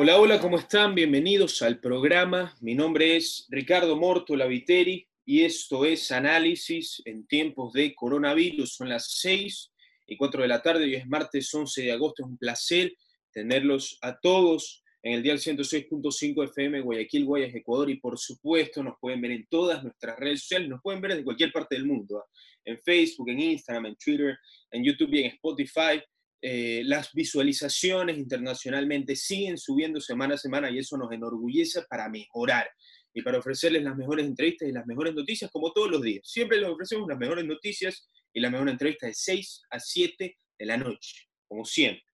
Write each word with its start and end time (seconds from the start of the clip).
Hola, 0.00 0.20
hola, 0.20 0.40
¿cómo 0.40 0.58
están? 0.58 0.94
Bienvenidos 0.94 1.60
al 1.60 1.80
programa. 1.80 2.56
Mi 2.60 2.76
nombre 2.76 3.16
es 3.16 3.48
Ricardo 3.48 3.96
Morto 3.96 4.36
Laviteri 4.36 5.08
y 5.24 5.42
esto 5.42 5.84
es 5.84 6.12
Análisis 6.12 7.02
en 7.04 7.26
tiempos 7.26 7.72
de 7.72 7.92
coronavirus. 7.96 8.76
Son 8.76 8.88
las 8.88 9.10
6 9.18 9.72
y 10.06 10.16
4 10.16 10.42
de 10.42 10.46
la 10.46 10.62
tarde, 10.62 10.86
y 10.86 10.94
es 10.94 11.04
martes 11.08 11.52
11 11.52 11.82
de 11.82 11.90
agosto. 11.90 12.22
Es 12.22 12.28
un 12.28 12.38
placer 12.38 12.92
tenerlos 13.32 13.98
a 14.00 14.16
todos 14.20 14.84
en 15.02 15.14
el 15.14 15.22
dial 15.24 15.38
106.5 15.38 16.44
FM 16.44 16.80
Guayaquil, 16.80 17.24
Guayas, 17.24 17.52
Ecuador, 17.56 17.90
y 17.90 17.98
por 17.98 18.16
supuesto 18.20 18.84
nos 18.84 18.94
pueden 19.00 19.20
ver 19.20 19.32
en 19.32 19.48
todas 19.50 19.82
nuestras 19.82 20.16
redes 20.16 20.42
sociales, 20.42 20.68
nos 20.68 20.80
pueden 20.80 21.00
ver 21.00 21.10
desde 21.10 21.24
cualquier 21.24 21.50
parte 21.50 21.74
del 21.74 21.86
mundo, 21.86 22.18
¿ah? 22.18 22.24
en 22.64 22.78
Facebook, 22.78 23.30
en 23.30 23.40
Instagram, 23.40 23.86
en 23.86 23.96
Twitter, 23.96 24.38
en 24.70 24.84
YouTube 24.84 25.12
y 25.14 25.24
en 25.24 25.32
Spotify. 25.32 26.00
Eh, 26.40 26.82
las 26.84 27.12
visualizaciones 27.12 28.16
internacionalmente 28.16 29.16
siguen 29.16 29.58
subiendo 29.58 30.00
semana 30.00 30.34
a 30.34 30.38
semana 30.38 30.70
y 30.70 30.78
eso 30.78 30.96
nos 30.96 31.10
enorgullece 31.10 31.82
para 31.90 32.08
mejorar 32.08 32.70
y 33.12 33.22
para 33.22 33.38
ofrecerles 33.38 33.82
las 33.82 33.96
mejores 33.96 34.24
entrevistas 34.24 34.68
y 34.68 34.72
las 34.72 34.86
mejores 34.86 35.14
noticias 35.14 35.50
como 35.50 35.72
todos 35.72 35.90
los 35.90 36.02
días. 36.02 36.20
Siempre 36.24 36.58
les 36.58 36.68
ofrecemos 36.68 37.08
las 37.08 37.18
mejores 37.18 37.44
noticias 37.44 38.08
y 38.32 38.40
la 38.40 38.50
mejor 38.50 38.68
entrevista 38.68 39.06
de 39.06 39.14
6 39.14 39.62
a 39.70 39.80
7 39.80 40.36
de 40.58 40.66
la 40.66 40.76
noche, 40.76 41.26
como 41.48 41.64
siempre. 41.64 42.04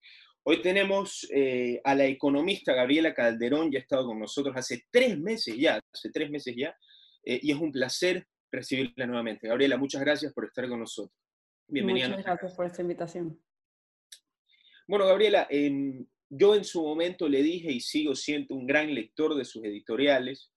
Hoy 0.47 0.63
tenemos 0.63 1.27
eh, 1.35 1.81
a 1.85 1.95
la 1.95 2.07
economista 2.07 2.75
Gabriela 2.75 3.15
Calderón, 3.15 3.71
ya 3.71 3.79
ha 3.79 3.83
estado 3.83 4.07
con 4.07 4.19
nosotros 4.19 4.55
hace 4.57 4.85
tres 4.91 5.19
meses 5.19 5.57
ya, 5.57 5.81
hace 5.93 6.11
tres 6.11 6.31
meses 6.31 6.55
ya, 6.57 6.75
eh, 7.25 7.41
y 7.43 7.53
es 7.53 7.59
un 7.59 7.73
placer 7.73 8.27
recibirla 8.51 9.07
nuevamente. 9.07 9.49
Gabriela, 9.49 9.77
muchas 9.77 10.01
gracias 10.03 10.33
por 10.33 10.47
estar 10.47 10.69
con 10.69 10.81
nosotros. 10.81 11.19
Bienvenida. 11.67 12.09
Muchas 12.09 12.25
gracias 12.25 12.55
por 12.55 12.67
esta 12.67 12.83
invitación. 12.83 13.41
Bueno, 14.87 15.07
Gabriela, 15.07 15.49
yo 16.29 16.55
en 16.55 16.65
su 16.65 16.83
momento 16.83 17.29
le 17.29 17.43
dije 17.43 17.73
y 17.73 17.81
sigo 17.81 18.15
siendo 18.15 18.55
un 18.55 18.67
gran 18.67 18.95
lector 18.95 19.35
de 19.35 19.45
sus 19.45 19.65
editoriales. 19.65 20.51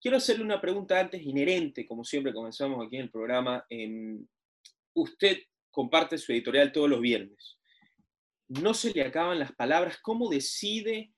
Quiero 0.00 0.16
hacerle 0.16 0.44
una 0.44 0.60
pregunta 0.60 0.98
antes 0.98 1.22
inherente, 1.22 1.86
como 1.86 2.04
siempre 2.04 2.32
comenzamos 2.32 2.84
aquí 2.84 2.96
en 2.96 3.02
el 3.02 3.10
programa. 3.10 3.64
Usted 4.94 5.38
comparte 5.70 6.18
su 6.18 6.32
editorial 6.32 6.72
todos 6.72 6.88
los 6.88 7.00
viernes 7.00 7.58
no 8.60 8.74
se 8.74 8.92
le 8.92 9.02
acaban 9.02 9.38
las 9.38 9.52
palabras, 9.52 9.98
cómo 10.02 10.28
decide 10.28 11.12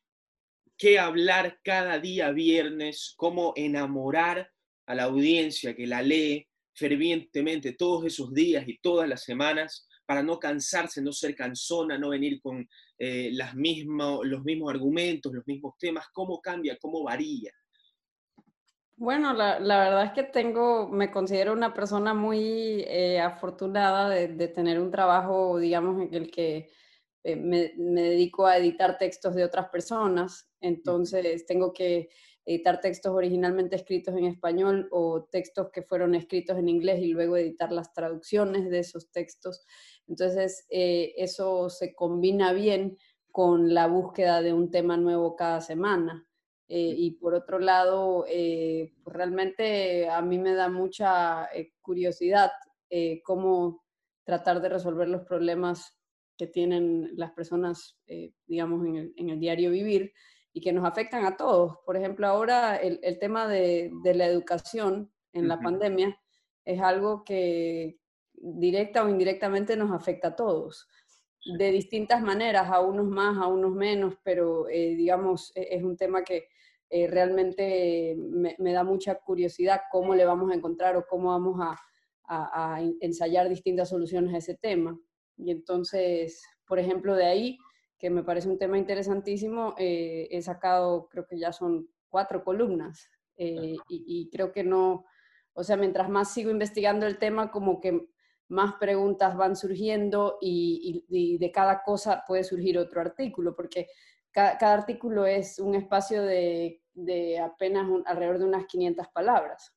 qué 0.76 0.98
hablar 0.98 1.58
cada 1.64 1.98
día 1.98 2.30
viernes, 2.30 3.14
cómo 3.16 3.52
enamorar 3.56 4.50
a 4.86 4.94
la 4.94 5.04
audiencia 5.04 5.74
que 5.74 5.86
la 5.86 6.02
lee 6.02 6.46
fervientemente 6.74 7.72
todos 7.72 8.04
esos 8.04 8.32
días 8.34 8.68
y 8.68 8.78
todas 8.78 9.08
las 9.08 9.24
semanas 9.24 9.88
para 10.06 10.22
no 10.22 10.38
cansarse, 10.38 11.00
no 11.02 11.12
ser 11.12 11.34
cansona, 11.34 11.98
no 11.98 12.10
venir 12.10 12.40
con 12.40 12.66
eh, 12.98 13.30
las 13.32 13.54
los 13.54 14.44
mismos 14.44 14.70
argumentos, 14.70 15.32
los 15.32 15.46
mismos 15.46 15.74
temas, 15.78 16.06
cómo 16.12 16.40
cambia, 16.40 16.76
cómo 16.80 17.02
varía. 17.02 17.52
Bueno, 18.96 19.32
la, 19.32 19.58
verdad 19.58 20.04
es 20.04 20.12
que 20.12 20.22
tengo, 20.22 20.88
me 20.88 21.10
considero 21.10 21.52
una 21.52 21.74
persona 21.74 22.14
muy 22.14 22.84
eh, 22.86 23.18
afortunada 23.20 24.08
de, 24.08 24.28
de, 24.28 24.48
tener 24.48 24.78
un 24.78 24.92
trabajo, 24.92 25.58
digamos, 25.58 26.00
en 26.00 26.14
el 26.14 26.30
que 26.30 26.70
eh, 27.24 27.36
me, 27.36 27.72
dedico 27.74 28.46
a 28.46 28.58
editar 28.58 28.98
textos 28.98 29.34
de 29.34 29.44
otras 29.44 29.70
personas, 29.70 30.46
entonces 30.60 31.46
tengo 31.46 31.72
que 31.72 32.10
editar 32.44 32.80
textos 32.82 33.12
originalmente 33.14 33.76
escritos 33.76 34.14
en 34.14 34.26
español 34.26 34.88
o 34.90 35.24
textos 35.32 35.70
que 35.72 35.82
fueron 35.82 36.14
escritos 36.14 36.58
en 36.58 36.68
inglés 36.68 37.00
y 37.00 37.08
luego 37.08 37.38
editar 37.38 37.72
las 37.72 37.94
traducciones 37.94 38.68
de 38.68 38.80
esos 38.80 39.10
textos. 39.10 39.64
Entonces, 40.06 40.66
eh, 40.70 41.14
eso 41.16 41.70
se 41.70 41.94
combina 41.94 42.52
bien 42.52 42.96
con 43.30 43.74
la 43.74 43.86
búsqueda 43.86 44.42
de 44.42 44.52
un 44.52 44.70
tema 44.70 44.96
nuevo 44.96 45.36
cada 45.36 45.60
semana. 45.60 46.26
Eh, 46.68 46.94
y 46.96 47.10
por 47.12 47.34
otro 47.34 47.58
lado, 47.58 48.24
pues 48.24 49.14
realmente 49.16 50.08
a 50.08 50.22
mí 50.22 50.38
me 50.38 50.54
da 50.54 50.68
mucha 50.68 51.48
curiosidad 51.82 52.50
cómo 53.24 53.84
tratar 54.24 54.60
de 54.60 54.70
resolver 54.70 55.08
los 55.08 55.22
problemas 55.22 55.98
que 56.36 56.46
tienen 56.46 57.10
las 57.14 57.32
personas, 57.32 57.98
eh, 58.06 58.32
digamos, 58.46 58.84
en 58.86 59.30
el, 59.30 59.38
diario 59.38 59.70
vivir 59.70 60.12
y 60.52 60.60
que 60.60 60.72
nos 60.72 60.84
afectan 60.84 61.24
a 61.24 61.36
todos. 61.36 61.78
Por 61.84 61.96
ejemplo, 61.96 62.26
ahora 62.26 62.76
el, 62.76 63.18
tema 63.18 63.46
de, 63.46 63.92
la 64.02 64.26
educación 64.26 65.12
en 65.32 65.48
la 65.48 65.60
pandemia 65.60 66.18
es 66.64 66.80
algo 66.80 67.24
que 67.24 67.98
directa 68.44 69.04
o 69.04 69.08
indirectamente 69.08 69.76
nos 69.76 69.92
afecta 69.92 70.28
a 70.28 70.36
todos, 70.36 70.88
de 71.58 71.70
distintas 71.70 72.22
maneras, 72.22 72.68
a 72.70 72.80
unos 72.80 73.06
más, 73.06 73.36
a 73.38 73.46
unos 73.46 73.72
menos, 73.72 74.14
pero 74.22 74.68
eh, 74.68 74.94
digamos, 74.94 75.52
e, 75.54 75.76
es 75.76 75.82
un 75.82 75.96
tema 75.96 76.22
que 76.22 76.48
eh, 76.90 77.06
realmente 77.06 78.16
me, 78.16 78.72
da 78.72 78.84
mucha 78.84 79.16
curiosidad 79.16 79.82
cómo 79.90 80.14
le 80.14 80.24
vamos 80.24 80.50
a 80.50 80.54
encontrar 80.54 80.96
o 80.96 81.06
cómo 81.06 81.30
vamos 81.30 81.60
a 81.60 82.80
ensayar 83.00 83.48
distintas 83.48 83.90
soluciones 83.90 84.32
a 84.34 84.38
ese 84.38 84.54
tema. 84.54 84.98
Y 85.36 85.50
entonces, 85.50 86.42
por 86.66 86.78
ejemplo, 86.78 87.14
de 87.14 87.26
ahí, 87.26 87.58
que 87.98 88.10
me 88.10 88.22
parece 88.22 88.48
un 88.48 88.58
tema 88.58 88.78
interesantísimo, 88.78 89.74
eh, 89.78 90.28
he 90.30 90.42
sacado, 90.42 91.08
creo 91.08 91.26
que 91.26 91.38
ya 91.38 91.52
son 91.52 91.88
cuatro 92.08 92.44
columnas. 92.44 93.08
Eh, 93.36 93.76
y, 93.88 94.30
creo 94.30 94.52
que 94.52 94.62
no, 94.62 95.04
o 95.54 95.64
sea, 95.64 95.76
mientras 95.76 96.08
más 96.08 96.32
sigo 96.32 96.50
investigando 96.50 97.06
el 97.06 97.18
tema, 97.18 97.50
como 97.50 97.80
que 97.80 98.06
más 98.48 98.74
preguntas 98.74 99.36
van 99.36 99.56
surgiendo 99.56 100.38
y, 100.40 101.04
de 101.38 101.50
cada 101.50 101.82
cosa 101.82 102.24
puede 102.26 102.44
surgir 102.44 102.78
otro 102.78 103.00
artículo, 103.00 103.54
porque 103.54 103.88
cada, 104.30 104.74
artículo 104.74 105.26
es 105.26 105.58
un 105.58 105.74
espacio 105.74 106.22
de, 106.22 106.80
apenas 107.42 107.88
alrededor 108.06 108.38
de 108.38 108.44
unas 108.44 108.66
500 108.66 109.06
palabras. 109.14 109.72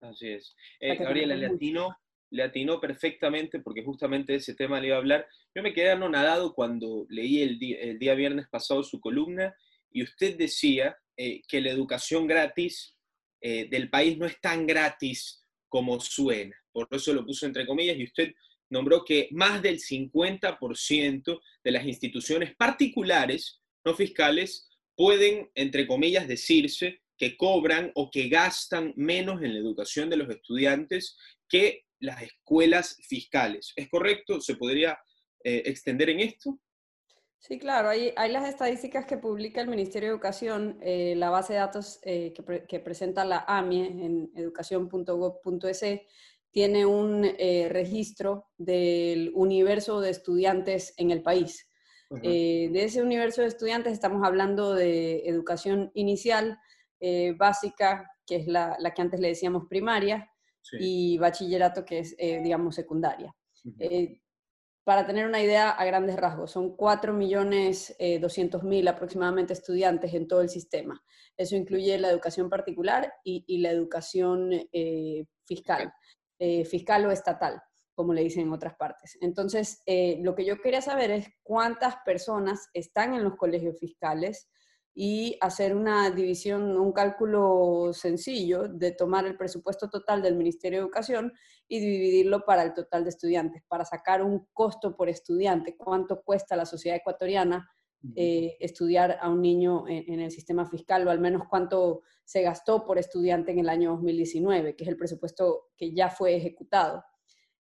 Así 0.00 0.28
es. 0.30 0.56
Eh, 0.80 0.96
Gabriela, 0.96 1.36
Latino, 1.36 1.96
le 2.30 2.42
atinó 2.42 2.80
perfectamente 2.80 3.60
porque 3.60 3.84
justamente 3.84 4.32
de 4.32 4.38
ese 4.38 4.54
tema 4.54 4.80
le 4.80 4.88
iba 4.88 4.96
a 4.96 5.00
hablar. 5.00 5.26
Yo 5.54 5.62
me 5.62 5.74
quedé 5.74 5.90
anonadado 5.90 6.54
cuando 6.54 7.06
leí 7.08 7.42
el 7.42 7.58
día, 7.58 8.14
viernes 8.14 8.48
pasado 8.48 8.82
su 8.82 9.00
columna 9.00 9.54
y 9.90 10.02
usted 10.02 10.36
decía 10.36 10.96
eh, 11.16 11.42
que 11.48 11.60
la 11.60 11.70
educación 11.70 12.26
gratis 12.26 12.96
eh, 13.40 13.68
del 13.68 13.90
país 13.90 14.16
no 14.16 14.26
es 14.26 14.40
tan 14.40 14.66
gratis 14.66 15.44
como 15.68 15.98
suena. 16.00 16.56
Por 16.72 16.88
eso 16.90 17.12
lo 17.12 17.24
puso 17.24 17.46
entre 17.46 17.66
comillas 17.66 17.96
y 17.96 18.04
usted 18.04 18.32
nombró 18.68 19.04
que 19.04 19.28
más 19.32 19.62
del 19.62 19.78
50% 19.78 21.40
de 21.64 21.70
las 21.70 21.84
instituciones 21.84 22.54
particulares, 22.56 23.60
no 23.84 23.94
fiscales, 23.94 24.68
pueden, 24.94 25.50
entre 25.54 25.86
comillas, 25.86 26.28
decirse 26.28 27.00
que 27.16 27.36
cobran 27.36 27.90
o 27.94 28.10
que 28.10 28.28
gastan 28.28 28.94
menos 28.96 29.42
en 29.42 29.54
la 29.54 29.60
educación 29.60 30.08
de 30.08 30.16
los 30.16 30.30
estudiantes 30.30 31.16
que 31.48 31.84
las 31.98 32.22
escuelas 32.22 32.96
fiscales. 33.06 33.72
¿Es 33.76 33.88
correcto? 33.88 34.40
¿Se 34.40 34.56
podría 34.56 34.98
eh, 35.44 35.62
extender 35.66 36.10
en 36.10 36.20
esto? 36.20 36.58
Sí, 37.38 37.58
claro, 37.58 37.88
hay, 37.88 38.12
hay, 38.16 38.30
las 38.30 38.46
estadísticas 38.46 39.06
que 39.06 39.16
publica 39.16 39.62
el 39.62 39.68
Ministerio 39.68 40.10
de 40.10 40.14
Educación, 40.14 40.78
eh, 40.82 41.14
la 41.16 41.30
base 41.30 41.54
de 41.54 41.58
datos 41.58 41.98
eh, 42.02 42.34
que, 42.68 42.80
presenta 42.80 43.24
la 43.24 43.46
AMIE 43.48 43.86
en 43.86 44.30
educación.gov.es, 44.34 45.82
tiene 46.50 46.84
un 46.84 47.22
registro 47.22 48.46
del 48.58 49.30
universo 49.34 50.00
de 50.00 50.10
estudiantes 50.10 50.94
en 50.96 51.10
el 51.10 51.22
país. 51.22 51.68
de 52.10 52.70
ese 52.74 53.02
universo 53.02 53.42
de 53.42 53.48
estudiantes 53.48 53.92
estamos 53.92 54.26
hablando 54.26 54.74
de 54.74 55.28
educación 55.28 55.90
inicial, 55.94 56.58
básica, 57.36 58.10
que 58.26 58.36
es 58.36 58.46
la, 58.46 58.76
la, 58.78 58.92
que 58.92 59.02
antes 59.02 59.20
le 59.20 59.28
decíamos 59.28 59.66
primaria, 59.68 60.30
y 60.72 61.18
bachillerato, 61.18 61.84
que 61.84 61.98
es, 62.00 62.16
eh, 62.18 62.40
digamos, 62.42 62.74
secundaria. 62.74 63.32
Eh, 63.78 64.20
para 64.84 65.06
tener 65.06 65.26
una 65.26 65.42
idea 65.42 65.68
a 65.70 65.84
grandes 65.84 66.16
rasgos, 66.16 66.50
son 66.50 66.74
4.200.000 66.76 68.86
eh, 68.86 68.88
aproximadamente 68.88 69.52
estudiantes 69.52 70.14
en 70.14 70.26
todo 70.26 70.40
el 70.40 70.48
sistema. 70.48 71.04
Eso 71.36 71.54
incluye 71.56 71.98
la 71.98 72.08
educación 72.10 72.48
particular 72.48 73.12
y, 73.24 73.58
la 73.58 73.70
educación 73.70 74.50
fiscal, 75.44 75.92
fiscal 76.64 77.06
o 77.06 77.10
estatal, 77.10 77.62
como 77.94 78.14
le 78.14 78.22
dicen 78.22 78.44
en 78.44 78.52
otras 78.52 78.74
partes. 78.76 79.18
Entonces, 79.20 79.82
lo 80.20 80.34
que 80.34 80.44
yo 80.44 80.60
quería 80.60 80.80
saber 80.80 81.10
es 81.10 81.28
cuántas 81.42 81.96
personas 82.04 82.68
están 82.74 83.14
en 83.14 83.24
los 83.24 83.36
colegios 83.36 83.78
fiscales, 83.78 84.48
y 84.92 85.38
hacer 85.40 85.76
una 85.76 86.10
división, 86.10 86.76
un 86.76 86.92
cálculo 86.92 87.92
sencillo 87.92 88.66
de 88.66 88.90
tomar 88.90 89.24
el 89.24 89.36
presupuesto 89.36 89.88
total 89.88 90.20
del 90.20 90.34
Ministerio 90.34 90.80
de 90.80 90.84
Educación 90.84 91.32
y 91.68 91.78
dividirlo 91.78 92.44
para 92.44 92.64
el 92.64 92.74
total 92.74 93.04
de 93.04 93.10
estudiantes, 93.10 93.62
para 93.68 93.84
sacar 93.84 94.20
un 94.20 94.48
costo 94.52 94.96
por 94.96 95.08
estudiante, 95.08 95.76
cuánto 95.76 96.20
cuesta 96.22 96.56
la 96.56 96.66
sociedad 96.66 96.98
ecuatoriana 96.98 97.70
eh, 98.16 98.56
estudiar 98.60 99.18
a 99.20 99.28
un 99.28 99.42
niño 99.42 99.84
en, 99.86 100.20
el 100.20 100.30
sistema 100.30 100.64
fiscal, 100.64 101.06
o 101.06 101.10
al 101.10 101.20
menos 101.20 101.42
cuánto 101.50 102.00
se 102.24 102.40
gastó 102.40 102.84
por 102.86 102.98
estudiante 102.98 103.52
en 103.52 103.58
el 103.58 103.68
año 103.68 103.90
2019, 103.90 104.74
que 104.74 104.84
es 104.84 104.88
el 104.88 104.96
presupuesto 104.96 105.68
que 105.76 105.92
ya 105.92 106.08
fue 106.08 106.34
ejecutado. 106.34 107.04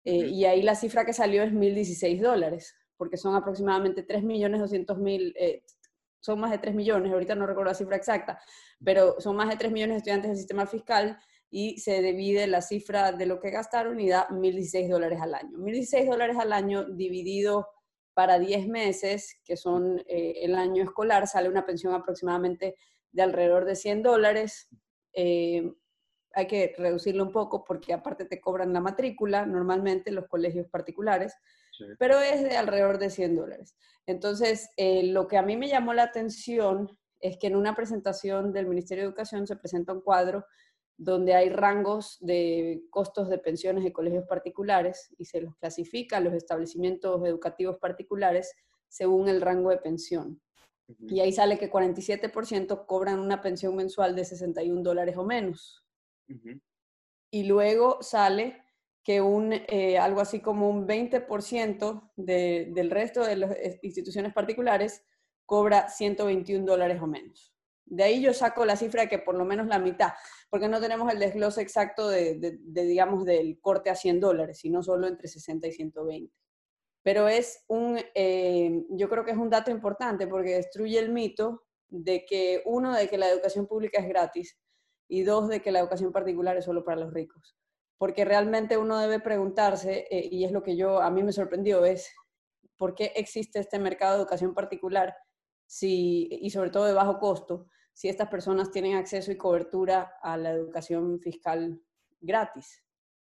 Eh, 0.06 0.28
y 0.28 0.46
ahí 0.46 0.62
la 0.62 0.76
cifra 0.76 1.04
que 1.04 1.12
salió 1.12 1.44
es 1.44 1.52
1.016 1.52 2.22
dólares, 2.22 2.74
porque 2.96 3.18
son 3.18 3.36
aproximadamente 3.36 4.08
3.200.000, 4.08 5.34
eh, 5.36 5.64
son 6.22 6.40
más 6.40 6.52
de 6.52 6.60
3 6.60 6.74
millones, 6.74 7.12
ahorita 7.12 7.36
no 7.36 7.46
recuerdo 7.46 7.72
la 7.72 7.76
cifra 7.76 7.98
exacta, 7.98 8.40
pero 8.84 9.20
son 9.20 9.36
más 9.36 9.50
de 9.50 9.58
3 9.58 9.74
millones 9.74 9.96
de 9.96 9.98
estudiantes 9.98 10.30
del 10.30 10.38
sistema 10.38 10.66
fiscal 10.68 11.18
y 11.52 11.80
se 11.80 12.02
divide 12.02 12.48
la 12.48 12.62
cifra 12.62 13.12
de 13.12 13.26
lo 13.26 13.42
que 13.42 13.50
gastaron 13.50 14.00
y 14.00 14.08
da 14.08 14.28
1.016 14.30 14.88
dólares 14.88 15.20
al 15.22 15.34
año. 15.34 15.58
1.016 15.58 16.10
dólares 16.10 16.38
al 16.40 16.54
año 16.54 16.86
dividido 16.86 17.68
para 18.20 18.38
10 18.38 18.68
meses, 18.68 19.40
que 19.46 19.56
son 19.56 20.04
eh, 20.06 20.40
el 20.42 20.56
año 20.56 20.84
escolar, 20.84 21.26
sale 21.26 21.48
una 21.48 21.66
pensión 21.66 21.94
aproximadamente 21.94 22.76
de 23.14 23.22
alrededor 23.22 23.64
de 23.64 23.78
100 23.78 24.04
dólares. 24.04 24.68
Eh, 25.14 25.72
hay 26.34 26.46
que 26.46 26.76
reducirlo 26.78 27.24
un 27.24 27.32
poco 27.32 27.64
porque 27.64 27.94
aparte 27.94 28.26
te 28.26 28.42
cobran 28.42 28.74
la 28.74 28.82
matrícula, 28.82 29.46
normalmente 29.46 30.12
los 30.12 30.28
colegios 30.28 30.68
particulares, 30.68 31.34
pero 31.98 32.20
es 32.20 32.44
de 32.44 32.58
alrededor 32.58 32.98
de 32.98 33.10
100 33.10 33.38
dólares. 33.38 33.78
Entonces, 34.06 34.70
eh, 34.76 35.04
lo 35.06 35.26
que 35.30 35.38
a 35.38 35.42
mí 35.42 35.56
me 35.56 35.70
llamó 35.70 35.94
la 35.94 36.04
atención 36.04 36.90
es 37.22 37.38
que 37.38 37.48
en 37.48 37.56
una 37.56 37.74
presentación 37.74 38.52
del 38.52 38.68
Ministerio 38.68 39.06
de 39.06 39.08
Educación 39.08 39.48
se 39.48 39.56
presenta 39.56 39.94
un 39.94 40.02
cuadro 40.02 40.44
donde 41.00 41.34
hay 41.34 41.50
rangos 41.50 42.18
de 42.20 42.84
costos 42.90 43.30
de 43.30 43.38
pensiones 43.38 43.86
de 43.86 43.94
colegios 43.94 44.26
particulares 44.26 45.16
y 45.18 45.26
se 45.26 45.40
los 45.40 45.56
clasifica 45.56 46.20
los 46.20 46.34
establecimientos 46.34 47.26
educativos 47.26 47.78
particulares 47.78 48.54
según 48.90 49.30
el 49.30 49.40
rango 49.40 49.70
de 49.70 49.78
pensión. 49.78 50.42
Y 51.08 51.22
ahí 51.22 51.32
sale 51.32 51.58
que 51.58 51.72
47% 51.72 52.86
cobran 52.86 53.20
una 53.20 53.42
pensión 53.42 53.78
mensual 53.78 54.14
de 54.14 54.26
61 54.26 54.82
dólares 54.82 55.16
o 55.16 55.24
menos. 55.24 55.86
Y 57.32 57.44
luego 57.44 58.00
sale 58.02 58.62
que 59.02 59.22
un, 59.22 59.54
eh, 59.54 59.98
algo 59.98 60.20
así 60.20 60.42
como 60.42 60.70
un 60.70 60.86
20% 60.86 62.12
del 62.18 62.90
resto 62.90 63.24
de 63.24 63.38
las 63.38 63.56
instituciones 63.82 64.34
particulares 64.34 65.06
cobra 65.46 65.88
121 65.88 66.66
dólares 66.66 67.02
o 67.02 67.08
menos. 67.08 67.54
De 67.90 68.04
ahí 68.04 68.22
yo 68.22 68.34
saco 68.34 68.66
la 68.66 68.76
cifra 68.76 69.02
de 69.02 69.10
que 69.10 69.18
por 69.18 69.36
lo 69.36 69.46
menos 69.46 69.68
la 69.68 69.80
mitad, 69.80 70.12
porque 70.50 70.68
no 70.68 70.80
tenemos 70.80 71.12
el 71.12 71.18
desglose 71.18 71.62
exacto 71.62 72.08
de, 72.08 72.60
digamos, 72.62 73.26
del 73.26 73.60
corte 73.60 73.90
a 73.90 73.96
100 73.96 74.20
dólares, 74.20 74.60
sino 74.60 74.84
solo 74.84 75.08
entre 75.08 75.28
60 75.28 75.68
y 75.68 75.72
120. 75.72 76.34
Pero 77.02 77.28
es 77.28 77.64
un, 77.68 78.00
eh, 78.14 78.84
yo 78.90 79.10
creo 79.10 79.26
que 79.26 79.32
es 79.32 79.38
un 79.38 79.50
dato 79.50 79.72
importante 79.72 80.28
porque 80.28 80.56
destruye 80.56 81.00
el 81.00 81.12
mito 81.12 81.64
de 81.88 82.26
que, 82.26 82.62
uno, 82.66 82.96
de 82.96 83.08
que 83.08 83.18
la 83.18 83.30
educación 83.30 83.66
pública 83.66 84.00
es 84.00 84.08
gratis 84.08 84.60
y 85.08 85.24
dos, 85.24 85.48
de 85.48 85.62
que 85.62 85.72
la 85.72 85.80
educación 85.80 86.12
particular 86.12 86.56
es 86.58 86.66
solo 86.66 86.84
para 86.84 87.02
los 87.02 87.12
ricos. 87.12 87.58
Porque 87.98 88.24
realmente 88.24 88.78
uno 88.78 89.00
debe 89.00 89.20
preguntarse, 89.20 90.08
eh, 90.12 90.30
y 90.32 90.46
es 90.46 90.52
lo 90.52 90.62
que 90.62 90.76
yo, 90.76 91.02
a 91.02 91.10
mí 91.10 91.24
me 91.24 91.34
sorprendió, 91.34 91.84
es 91.86 92.14
por 92.78 92.94
qué 92.94 93.14
existe 93.16 93.60
este 93.60 93.80
mercado 93.80 94.14
de 94.14 94.22
educación 94.22 94.54
particular 94.54 95.16
si, 95.66 96.28
y 96.32 96.50
sobre 96.52 96.70
todo 96.70 96.86
de 96.86 96.94
bajo 96.94 97.20
costo, 97.20 97.68
si 98.00 98.08
estas 98.08 98.30
personas 98.30 98.72
tienen 98.72 98.96
acceso 98.96 99.30
y 99.30 99.36
cobertura 99.36 100.14
a 100.22 100.38
la 100.38 100.52
educación 100.52 101.20
fiscal 101.20 101.82
gratis. 102.22 102.82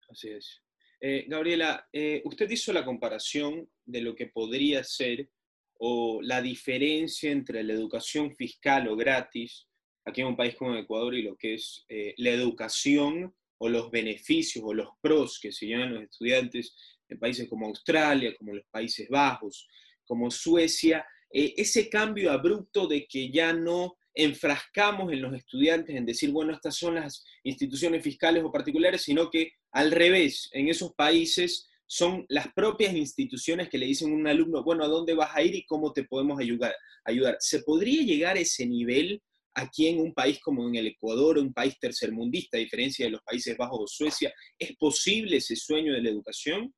Así 0.09 0.31
es. 0.31 0.65
Eh, 1.01 1.27
Gabriela, 1.29 1.87
eh, 1.93 2.21
usted 2.25 2.51
hizo 2.51 2.73
la 2.73 2.85
comparación 2.85 3.71
de 3.85 4.01
lo 4.01 4.17
que 4.17 4.27
podría 4.27 4.83
ser 4.83 5.31
o 5.79 6.21
la 6.23 6.43
diferencia 6.43 7.31
entre 7.31 7.63
la 7.63 7.73
educación 7.73 8.35
fiscal 8.35 8.89
o 8.89 8.97
gratis 8.97 9.69
aquí 10.05 10.23
en 10.23 10.27
un 10.27 10.37
país 10.37 10.57
como 10.57 10.75
Ecuador 10.75 11.15
y 11.15 11.23
lo 11.23 11.37
que 11.37 11.55
es 11.55 11.85
eh, 11.89 12.13
la 12.17 12.31
educación 12.31 13.33
o 13.59 13.69
los 13.69 13.93
beneficios 13.93 14.65
o 14.67 14.75
los 14.75 14.89
pros 15.01 15.39
que 15.39 15.53
se 15.53 15.67
llevan 15.67 15.95
los 15.95 16.03
estudiantes 16.03 16.75
en 17.09 17.21
países 17.21 17.49
como 17.49 17.69
Australia, 17.69 18.35
como 18.37 18.55
los 18.55 18.67
Países 18.73 19.09
Bajos, 19.09 19.69
como 20.05 20.33
Suecia, 20.33 21.07
ese 21.31 21.89
cambio 21.89 22.33
abrupto 22.33 22.89
de 22.89 23.07
que 23.07 23.31
ya 23.31 23.53
no 23.53 23.99
enfrascamos 24.15 25.13
en 25.13 25.23
los 25.23 25.35
estudiantes 25.35 25.95
en 25.95 26.07
decir, 26.07 26.31
bueno, 26.31 26.53
estas 26.53 26.77
son 26.77 26.95
las 26.95 27.25
instituciones 27.43 28.03
fiscales 28.03 28.45
o 28.45 28.53
particulares, 28.53 29.03
sino 29.03 29.31
que 29.31 29.53
al 29.73 29.91
revés, 29.91 30.49
en 30.53 30.69
esos 30.69 30.95
países 30.95 31.69
son 31.87 32.25
las 32.29 32.53
propias 32.53 32.95
instituciones 32.95 33.69
que 33.69 33.79
le 33.79 33.87
dicen 33.87 34.13
a 34.13 34.15
un 34.15 34.27
alumno, 34.27 34.63
bueno, 34.63 34.85
¿a 34.85 34.89
dónde 34.89 35.15
vas 35.15 35.35
a 35.35 35.43
ir 35.43 35.55
y 35.55 35.67
cómo 35.67 35.93
te 35.93 36.05
podemos 36.05 36.39
ayudar? 36.39 36.75
ayudar? 37.05 37.37
¿Se 37.41 37.61
podría 37.63 38.03
llegar 38.03 38.37
a 38.37 38.41
ese 38.41 38.67
nivel 38.67 39.21
aquí 39.53 39.89
en 39.89 40.01
un 40.01 40.15
país 40.15 40.41
como 40.41 40.67
en 40.69 40.77
el 40.77 40.87
Ecuador, 40.87 41.39
un 41.39 41.53
país 41.53 41.79
tercermundista, 41.79 42.57
a 42.57 42.61
diferencia 42.61 43.05
de 43.05 43.13
los 43.13 43.23
Países 43.23 43.57
Bajos 43.57 43.81
o 43.83 43.87
Suecia? 43.87 44.33
¿Es 44.59 44.77
posible 44.77 45.37
ese 45.37 45.57
sueño 45.57 45.93
de 45.93 46.03
la 46.03 46.11
educación? 46.11 46.73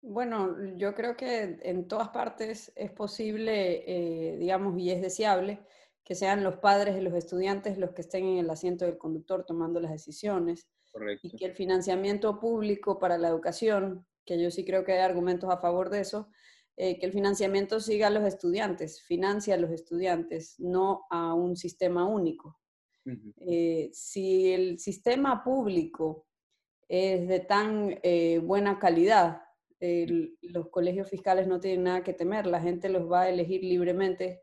Bueno, 0.00 0.56
yo 0.76 0.94
creo 0.94 1.16
que 1.16 1.58
en 1.62 1.88
todas 1.88 2.10
partes 2.10 2.72
es 2.76 2.90
posible, 2.92 3.84
eh, 3.86 4.36
digamos, 4.38 4.78
y 4.78 4.90
es 4.90 5.00
deseable 5.00 5.60
que 6.08 6.14
sean 6.14 6.42
los 6.42 6.56
padres 6.56 6.96
y 6.96 7.02
los 7.02 7.12
estudiantes 7.12 7.76
los 7.76 7.90
que 7.90 8.00
estén 8.00 8.24
en 8.24 8.38
el 8.38 8.48
asiento 8.48 8.86
del 8.86 8.96
conductor 8.96 9.44
tomando 9.44 9.78
las 9.78 9.92
decisiones. 9.92 10.66
Y 11.22 11.36
que 11.36 11.44
el 11.44 11.52
financiamiento 11.52 12.40
público 12.40 12.98
para 12.98 13.18
la 13.18 13.28
educación, 13.28 14.06
que 14.24 14.40
yo 14.40 14.50
sí 14.50 14.64
creo 14.64 14.84
que 14.84 14.92
hay 14.92 15.00
argumentos 15.00 15.50
a 15.50 15.58
favor 15.58 15.90
de 15.90 16.00
eso, 16.00 16.30
eh, 16.78 16.98
que 16.98 17.04
el 17.04 17.12
financiamiento 17.12 17.78
siga 17.78 18.06
a 18.06 18.10
los 18.10 18.24
estudiantes, 18.24 19.02
financia 19.02 19.52
a 19.52 19.58
los 19.58 19.70
estudiantes, 19.70 20.58
no 20.58 21.04
a 21.10 21.34
un 21.34 21.56
sistema 21.56 22.06
único. 22.06 22.58
Eh, 23.40 23.90
si 23.92 24.52
el 24.52 24.78
sistema 24.78 25.44
público 25.44 26.26
es 26.88 27.28
de 27.28 27.40
tan 27.40 27.98
eh, 28.02 28.38
buena 28.42 28.78
calidad, 28.78 29.42
los 29.78 30.70
colegios 30.70 31.08
fiscales 31.08 31.46
no 31.46 31.60
tienen 31.60 31.84
nada 31.84 32.02
que 32.02 32.14
temer, 32.14 32.46
la 32.46 32.60
gente 32.60 32.88
los 32.88 33.10
va 33.10 33.22
a 33.22 33.28
elegir 33.28 33.62
libremente 33.62 34.40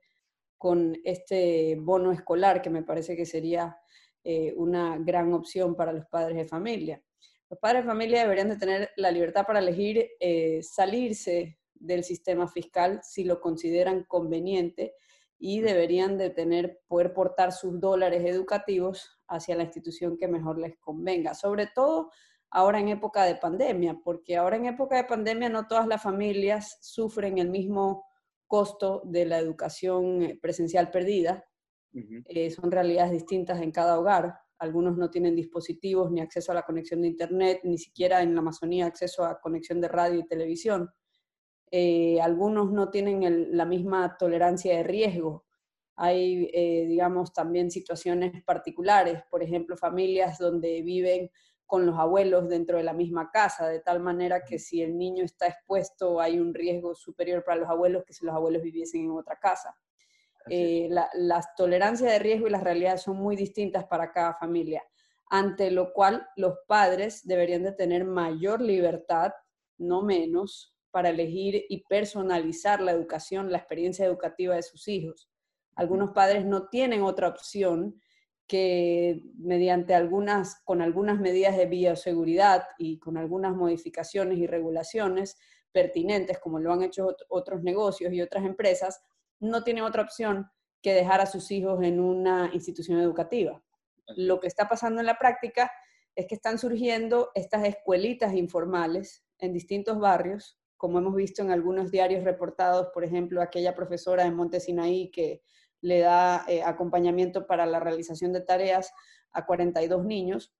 con 0.57 0.97
este 1.03 1.75
bono 1.79 2.11
escolar, 2.11 2.61
que 2.61 2.69
me 2.69 2.83
parece 2.83 3.15
que 3.15 3.25
sería 3.25 3.77
eh, 4.23 4.53
una 4.57 4.97
gran 4.97 5.33
opción 5.33 5.75
para 5.75 5.93
los 5.93 6.05
padres 6.07 6.37
de 6.37 6.47
familia. 6.47 7.01
Los 7.49 7.59
padres 7.59 7.83
de 7.83 7.89
familia 7.89 8.21
deberían 8.21 8.49
de 8.49 8.57
tener 8.57 8.89
la 8.95 9.11
libertad 9.11 9.45
para 9.45 9.59
elegir 9.59 10.09
eh, 10.19 10.61
salirse 10.63 11.59
del 11.75 12.03
sistema 12.03 12.47
fiscal 12.47 13.01
si 13.03 13.23
lo 13.23 13.39
consideran 13.39 14.03
conveniente 14.05 14.95
y 15.37 15.61
deberían 15.61 16.17
de 16.17 16.29
tener, 16.31 16.81
poder 16.87 17.13
portar 17.13 17.51
sus 17.51 17.79
dólares 17.79 18.23
educativos 18.25 19.19
hacia 19.27 19.55
la 19.55 19.63
institución 19.63 20.17
que 20.17 20.27
mejor 20.27 20.57
les 20.57 20.77
convenga, 20.77 21.33
sobre 21.33 21.67
todo 21.67 22.09
ahora 22.49 22.79
en 22.79 22.89
época 22.89 23.25
de 23.25 23.35
pandemia, 23.35 23.99
porque 24.03 24.37
ahora 24.37 24.55
en 24.55 24.65
época 24.65 24.95
de 24.95 25.03
pandemia 25.03 25.49
no 25.49 25.67
todas 25.67 25.87
las 25.87 26.01
familias 26.01 26.77
sufren 26.81 27.37
el 27.37 27.49
mismo 27.49 28.05
costo 28.47 29.01
de 29.05 29.25
la 29.25 29.39
educación 29.39 30.21
eh, 30.21 30.39
presencial 30.41 30.91
perdida. 30.91 31.45
Eh, 32.25 32.51
son 32.51 32.71
realidades 32.71 33.11
distintas 33.11 33.61
en 33.61 33.71
cada 33.71 33.97
hogar. 33.97 34.33
Algunos 34.59 34.97
no 34.97 35.09
tienen 35.09 35.33
dispositivos 35.33 36.11
ni 36.11 36.19
acceso 36.19 36.51
a 36.51 36.55
la 36.55 36.63
conexión 36.63 37.01
de 37.01 37.07
Internet, 37.07 37.61
ni 37.63 37.77
siquiera 37.77 38.21
en 38.21 38.33
la 38.35 38.41
Amazonía 38.41 38.85
acceso 38.85 39.23
a 39.23 39.39
conexión 39.39 39.79
de 39.79 39.87
radio 39.87 40.19
y 40.19 40.25
televisión. 40.25 40.89
Eh, 41.71 42.19
algunos 42.21 42.71
no 42.71 42.89
tienen 42.89 43.57
la 43.57 43.65
misma 43.65 44.17
tolerancia 44.17 44.75
de 44.75 44.83
riesgo. 44.83 45.45
Hay, 45.95 46.47
digamos, 46.87 47.31
también 47.31 47.71
situaciones 47.71 48.43
particulares, 48.43 49.23
por 49.31 49.41
ejemplo, 49.41 49.77
familias 49.77 50.37
donde 50.37 50.81
viven 50.81 51.31
con 51.65 51.85
los 51.85 51.97
abuelos 51.97 52.47
dentro 52.47 52.77
de 52.77 52.83
la 52.83 52.93
misma 52.93 53.31
casa, 53.31 53.67
de 53.67 53.79
tal 53.79 53.99
manera 53.99 54.43
que 54.43 54.59
si 54.59 54.81
el 54.81 54.97
niño 54.97 55.23
está 55.23 55.47
expuesto 55.47 56.21
hay 56.21 56.39
un 56.39 56.53
riesgo 56.53 56.93
superior 56.95 57.43
para 57.43 57.61
los 57.61 57.69
abuelos 57.69 58.03
que 58.05 58.13
si 58.13 58.25
los 58.25 58.35
abuelos 58.35 58.61
viviesen 58.61 59.05
en 59.05 59.11
otra 59.11 59.37
casa. 59.37 59.75
Eh, 60.47 60.89
las 60.89 61.55
tolerancias 61.55 62.11
de 62.11 62.19
riesgo 62.19 62.47
y 62.47 62.51
las 62.51 62.63
realidades 62.63 63.01
son 63.01 63.17
muy 63.17 63.35
distintas 63.35 63.85
para 63.85 64.11
cada 64.11 64.35
familia, 64.35 64.83
ante 65.29 65.71
lo 65.71 65.91
cual 65.91 66.27
los 66.35 66.53
padres 66.67 67.25
deberían 67.25 67.63
de 67.63 67.71
tener 67.71 68.05
mayor 68.05 68.61
libertad, 68.61 69.31
no 69.77 70.03
menos, 70.03 70.75
para 70.91 71.09
elegir 71.09 71.65
y 71.67 71.83
personalizar 71.87 72.79
la 72.79 72.91
educación, 72.91 73.51
la 73.51 73.57
experiencia 73.57 74.05
educativa 74.05 74.55
de 74.55 74.63
sus 74.63 74.87
hijos. 74.87 75.29
Algunos 75.75 76.11
padres 76.11 76.45
no 76.45 76.69
tienen 76.69 77.01
otra 77.01 77.27
opción 77.27 77.99
que 78.47 79.23
mediante 79.37 79.95
algunas, 79.95 80.61
con 80.63 80.81
algunas 80.81 81.19
medidas 81.19 81.57
de 81.57 81.65
bioseguridad 81.65 82.63
y 82.77 82.99
con 82.99 83.17
algunas 83.17 83.55
modificaciones 83.55 84.37
y 84.37 84.47
regulaciones 84.47 85.37
pertinentes, 85.71 86.39
como 86.39 86.59
lo 86.59 86.71
han 86.71 86.83
hecho 86.83 87.15
otros 87.29 87.63
negocios 87.63 88.13
y 88.13 88.21
otras 88.21 88.45
empresas, 88.45 89.01
no 89.39 89.63
tienen 89.63 89.83
otra 89.83 90.03
opción 90.03 90.49
que 90.81 90.93
dejar 90.93 91.21
a 91.21 91.25
sus 91.25 91.51
hijos 91.51 91.83
en 91.83 91.99
una 91.99 92.51
institución 92.53 92.99
educativa. 92.99 93.61
Lo 94.15 94.39
que 94.39 94.47
está 94.47 94.69
pasando 94.69 94.99
en 94.99 95.07
la 95.07 95.17
práctica 95.17 95.71
es 96.15 96.27
que 96.27 96.35
están 96.35 96.59
surgiendo 96.59 97.31
estas 97.33 97.65
escuelitas 97.65 98.33
informales 98.35 99.25
en 99.39 99.51
distintos 99.51 99.99
barrios, 99.99 100.59
como 100.77 100.99
hemos 100.99 101.15
visto 101.15 101.41
en 101.41 101.51
algunos 101.51 101.91
diarios 101.91 102.23
reportados, 102.23 102.87
por 102.93 103.03
ejemplo, 103.03 103.41
aquella 103.41 103.75
profesora 103.75 104.23
de 104.23 104.31
Monte 104.31 104.59
Sinaí 104.59 105.09
que 105.09 105.41
le 105.85 105.99
da 105.99 106.43
eh, 106.47 106.63
acompañamiento 106.63 107.45
para 107.45 107.67
la 107.67 107.79
realización 107.79 108.33
de 108.33 108.41
tareas 108.41 108.91
a 109.31 109.45
42 109.45 110.03
niños. 110.03 110.51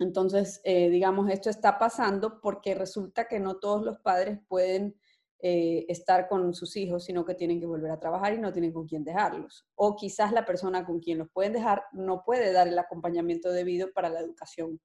Entonces, 0.00 0.60
eh, 0.64 0.90
digamos, 0.90 1.30
esto 1.30 1.50
está 1.50 1.78
pasando 1.78 2.40
porque 2.40 2.74
resulta 2.74 3.28
que 3.28 3.38
no 3.38 3.58
todos 3.58 3.84
los 3.84 4.00
padres 4.00 4.40
pueden 4.48 4.98
eh, 5.38 5.84
estar 5.88 6.26
con 6.26 6.52
sus 6.52 6.76
hijos, 6.76 7.04
sino 7.04 7.24
que 7.24 7.36
tienen 7.36 7.60
que 7.60 7.66
volver 7.66 7.92
a 7.92 8.00
trabajar 8.00 8.34
y 8.34 8.38
no 8.38 8.52
tienen 8.52 8.72
con 8.72 8.88
quién 8.88 9.04
dejarlos. 9.04 9.68
O 9.76 9.94
quizás 9.94 10.32
la 10.32 10.44
persona 10.44 10.84
con 10.84 10.98
quien 10.98 11.18
los 11.18 11.30
pueden 11.30 11.52
dejar 11.52 11.84
no 11.92 12.24
puede 12.24 12.52
dar 12.52 12.66
el 12.66 12.78
acompañamiento 12.78 13.52
debido 13.52 13.92
para 13.92 14.08
la 14.08 14.18
educación 14.18 14.80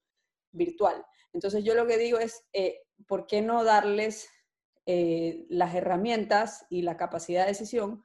virtual. 0.52 1.04
Entonces 1.34 1.64
yo 1.64 1.74
lo 1.74 1.88
que 1.88 1.98
digo 1.98 2.20
es, 2.20 2.46
¿por 3.08 3.26
qué 3.26 3.42
no 3.42 3.64
darles 3.64 4.30
las 4.86 5.74
herramientas 5.74 6.66
y 6.70 6.84
la 6.84 6.96
capacidad 6.98 7.42
de 7.42 7.50
decisión 7.50 8.04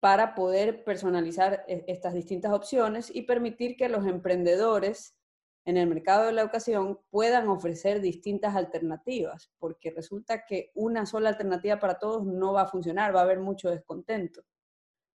para 0.00 0.34
poder 0.34 0.84
personalizar 0.84 1.64
estas 1.66 2.14
distintas 2.14 2.52
opciones 2.52 3.10
y 3.12 3.22
permitir 3.22 3.76
que 3.76 3.88
los 3.88 4.06
emprendedores 4.06 5.16
en 5.64 5.76
el 5.76 5.86
mercado 5.86 6.26
de 6.26 6.32
la 6.32 6.42
educación 6.42 6.98
puedan 7.10 7.48
ofrecer 7.48 8.00
distintas 8.00 8.56
alternativas, 8.56 9.50
porque 9.58 9.90
resulta 9.90 10.46
que 10.46 10.70
una 10.74 11.04
sola 11.04 11.28
alternativa 11.28 11.78
para 11.78 11.98
todos 11.98 12.24
no 12.24 12.54
va 12.54 12.62
a 12.62 12.68
funcionar, 12.68 13.14
va 13.14 13.20
a 13.20 13.24
haber 13.24 13.40
mucho 13.40 13.68
descontento. 13.68 14.42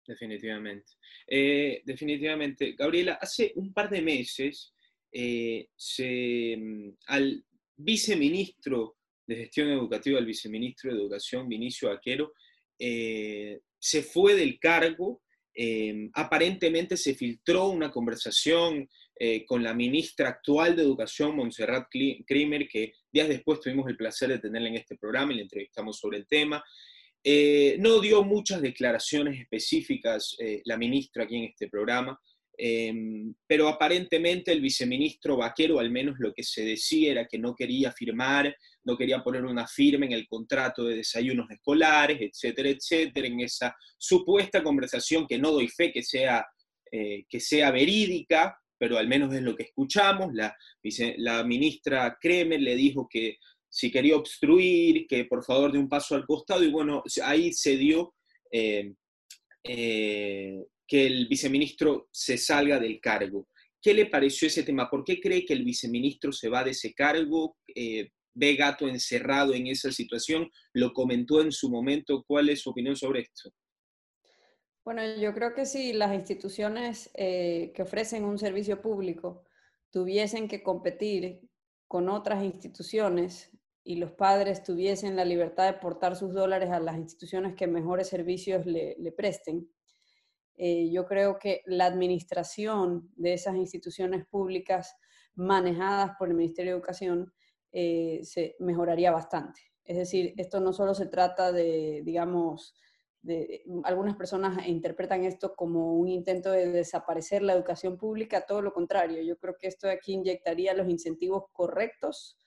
Definitivamente. 0.05 0.93
Eh, 1.25 1.81
definitivamente. 1.85 2.73
Gabriela, 2.73 3.13
hace 3.13 3.53
un 3.55 3.73
par 3.73 3.89
de 3.89 4.01
meses 4.01 4.75
eh, 5.11 5.69
mm, 6.57 6.89
al 7.07 7.43
viceministro 7.77 8.97
de 9.25 9.35
Gestión 9.37 9.69
Educativa, 9.69 10.19
al 10.19 10.25
viceministro 10.25 10.91
de 10.91 10.99
Educación, 10.99 11.47
Vinicio 11.47 11.89
Aquero, 11.89 12.33
eh, 12.77 13.61
se 13.83 14.01
fue 14.01 14.35
del 14.35 14.59
cargo. 14.59 15.21
aparentemente 16.13 16.95
se 16.97 17.13
filtró 17.13 17.67
una 17.67 17.91
conversación 17.91 18.87
eh, 19.19 19.45
con 19.45 19.61
la 19.61 19.75
ministra 19.75 20.29
actual 20.29 20.75
de 20.75 20.81
Educación, 20.81 21.35
Montserrat 21.35 21.87
Krimer, 22.25 22.67
que 22.67 22.93
días 23.11 23.29
después 23.29 23.59
tuvimos 23.59 23.87
el 23.87 23.95
placer 23.95 24.29
de 24.29 24.39
tenerla 24.39 24.69
en 24.69 24.75
este 24.75 24.97
programa 24.97 25.31
y 25.31 25.35
le 25.35 25.41
entrevistamos 25.43 25.99
sobre 25.99 26.17
el 26.17 26.27
tema. 26.27 26.63
Eh, 27.23 27.77
no 27.79 27.99
dio 27.99 28.23
muchas 28.23 28.61
declaraciones 28.61 29.39
específicas 29.39 30.35
eh, 30.39 30.61
la 30.65 30.77
ministra 30.77 31.23
aquí 31.23 31.37
en 31.37 31.43
este 31.43 31.69
programa, 31.69 32.19
em, 32.57 33.33
pero 33.47 33.67
aparentemente 33.67 34.51
el 34.51 34.61
viceministro 34.61 35.37
Vaquero, 35.37 35.79
al 35.79 35.89
menos 35.89 36.15
lo 36.19 36.33
que 36.33 36.43
se 36.43 36.63
decía 36.63 37.11
era 37.11 37.27
que 37.27 37.39
no 37.39 37.55
quería 37.55 37.91
firmar, 37.91 38.55
no 38.83 38.97
quería 38.97 39.23
poner 39.23 39.43
una 39.45 39.67
firma 39.67 40.05
en 40.05 40.11
el 40.11 40.27
contrato 40.27 40.85
de 40.85 40.97
desayunos 40.97 41.49
escolares, 41.49 42.19
etcétera, 42.21 42.69
etcétera, 42.69 43.27
en 43.27 43.39
esa 43.39 43.75
supuesta 43.97 44.63
conversación 44.63 45.25
que 45.27 45.37
no 45.37 45.51
doy 45.51 45.67
fe 45.67 45.91
que 45.91 46.03
sea, 46.03 46.45
que 46.91 47.39
sea 47.39 47.71
verídica, 47.71 48.55
pero 48.83 48.97
al 48.97 49.07
menos 49.07 49.33
es 49.33 49.41
lo 49.41 49.55
que 49.55 49.63
escuchamos. 49.63 50.33
La, 50.33 50.53
ministra 51.45 52.17
Kremer 52.19 52.59
le 52.59 52.75
dijo 52.75 53.07
que 53.09 53.37
si 53.69 53.89
quería 53.89 54.17
obstruir, 54.17 55.07
que 55.07 55.23
por 55.23 55.41
favor 55.45 55.71
de 55.71 55.79
un 55.79 55.87
paso 55.87 56.15
al 56.15 56.25
costado, 56.25 56.65
y 56.65 56.69
bueno, 56.69 57.01
ahí 57.23 57.53
se 57.53 57.77
dio 57.77 58.13
eh, 58.51 58.93
eh, 59.63 60.65
que 60.87 61.05
el 61.05 61.27
viceministro 61.27 62.07
se 62.11 62.37
salga 62.37 62.79
del 62.79 62.99
cargo. 62.99 63.47
¿Qué 63.81 63.93
le 63.93 64.05
pareció 64.05 64.47
ese 64.47 64.63
tema? 64.63 64.89
¿Por 64.89 65.03
qué 65.03 65.19
cree 65.19 65.45
que 65.45 65.53
el 65.53 65.63
viceministro 65.63 66.31
se 66.31 66.49
va 66.49 66.63
de 66.63 66.71
ese 66.71 66.93
cargo? 66.93 67.57
Eh, 67.75 68.09
¿Ve 68.35 68.55
gato 68.55 68.87
encerrado 68.87 69.53
en 69.53 69.67
esa 69.67 69.91
situación? 69.91 70.49
¿Lo 70.73 70.93
comentó 70.93 71.41
en 71.41 71.51
su 71.51 71.69
momento? 71.69 72.23
¿Cuál 72.25 72.49
es 72.49 72.61
su 72.61 72.71
opinión 72.71 72.95
sobre 72.95 73.21
esto? 73.21 73.51
Bueno, 74.83 75.01
yo 75.15 75.33
creo 75.33 75.53
que 75.53 75.65
si 75.65 75.93
las 75.93 76.13
instituciones 76.13 77.09
eh, 77.13 77.71
que 77.73 77.83
ofrecen 77.83 78.25
un 78.25 78.37
servicio 78.37 78.81
público 78.81 79.45
tuviesen 79.91 80.47
que 80.47 80.61
competir 80.61 81.39
con 81.87 82.09
otras 82.09 82.43
instituciones 82.43 83.51
y 83.83 83.97
los 83.97 84.11
padres 84.11 84.63
tuviesen 84.63 85.15
la 85.15 85.25
libertad 85.25 85.71
de 85.71 85.79
portar 85.79 86.15
sus 86.15 86.33
dólares 86.33 86.69
a 86.71 86.79
las 86.79 86.97
instituciones 86.97 87.55
que 87.55 87.67
mejores 87.67 88.07
servicios 88.07 88.65
le, 88.65 89.13
presten, 89.15 89.69
eh, 90.55 90.89
yo 90.91 91.05
creo 91.05 91.39
que 91.39 91.61
la 91.65 91.85
administración 91.85 93.11
de 93.15 93.33
esas 93.33 93.55
instituciones 93.55 94.25
públicas 94.25 94.95
manejadas 95.35 96.11
por 96.17 96.29
el 96.29 96.35
Ministerio 96.35 96.73
de 96.73 96.77
Educación 96.77 97.33
eh, 97.71 98.19
se 98.23 98.55
mejoraría 98.59 99.11
bastante. 99.11 99.61
Es 99.83 99.97
decir, 99.97 100.33
esto 100.37 100.59
no 100.59 100.73
solo 100.73 100.93
se 100.93 101.07
trata 101.07 101.51
de, 101.51 102.01
digamos, 102.05 102.75
Mm, 103.23 103.81
algunas 103.85 104.15
personas 104.15 104.67
interpretan 104.67 105.23
esto 105.23 105.55
como 105.55 105.93
un 105.93 106.09
intento 106.09 106.51
de 106.51 106.67
desaparecer 106.71 107.41
la 107.41 107.53
educación 107.53 107.97
pública, 107.97 108.45
todo 108.45 108.61
lo 108.61 108.73
contrario. 108.73 109.21
Yo 109.23 109.37
creo 109.37 109.55
que 109.57 109.67
esto 109.67 109.87
de 109.87 109.93
aquí 109.93 110.13
inyectaría 110.13 110.73
los 110.73 110.89
incentivos 110.89 111.45
correctos 111.51 112.37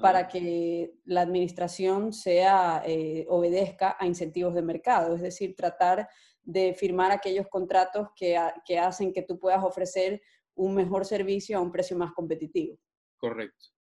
para 0.00 0.28
que 0.28 0.94
la 1.04 1.20
administración 1.20 2.14
sea, 2.14 2.82
eh, 2.86 3.26
obedezca 3.28 3.96
a 4.00 4.06
incentivos 4.06 4.54
de 4.54 4.62
mercado, 4.62 5.14
es 5.14 5.20
decir, 5.20 5.54
tratar 5.54 6.08
de 6.44 6.74
firmar 6.74 7.10
aquellos 7.10 7.46
contratos 7.48 8.08
que, 8.14 8.38
que 8.64 8.78
hacen 8.78 9.12
que 9.12 9.22
tú 9.22 9.38
puedas 9.38 9.64
ofrecer 9.64 10.20
un 10.54 10.74
mejor 10.74 11.04
servicio 11.04 11.58
a 11.58 11.60
un 11.60 11.72
precio 11.72 11.96
más 11.96 12.12
competitivo. 12.12 12.78
Correcto. 13.16 13.74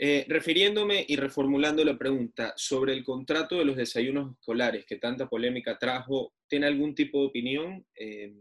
Eh, 0.00 0.24
refiriéndome 0.28 1.04
y 1.08 1.16
reformulando 1.16 1.84
la 1.84 1.98
pregunta 1.98 2.52
sobre 2.56 2.92
el 2.92 3.02
contrato 3.02 3.56
de 3.56 3.64
los 3.64 3.76
desayunos 3.76 4.36
escolares 4.38 4.86
que 4.86 4.96
tanta 4.96 5.28
polémica 5.28 5.76
trajo, 5.76 6.34
¿tiene 6.46 6.68
algún 6.68 6.94
tipo 6.94 7.20
de 7.20 7.26
opinión? 7.26 7.84
Eh, 7.96 8.32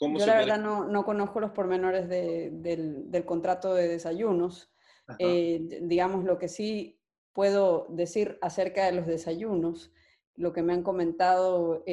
Yo 0.00 0.26
la 0.26 0.38
verdad 0.38 0.58
no, 0.58 0.88
no, 0.88 1.04
conozco 1.04 1.38
los 1.38 1.50
pormenores 1.50 2.08
del, 2.08 3.10
del, 3.10 3.24
contrato 3.26 3.74
de 3.74 3.88
desayunos. 3.88 4.72
Eh, 5.18 5.80
digamos, 5.82 6.24
lo 6.24 6.38
que 6.38 6.48
sí 6.48 6.98
puedo 7.34 7.86
decir 7.90 8.38
acerca 8.40 8.86
de 8.86 8.92
los 8.92 9.06
desayunos, 9.06 9.92
lo 10.36 10.52
que 10.52 10.62
me 10.62 10.72
han 10.72 10.82
comentado 10.82 11.84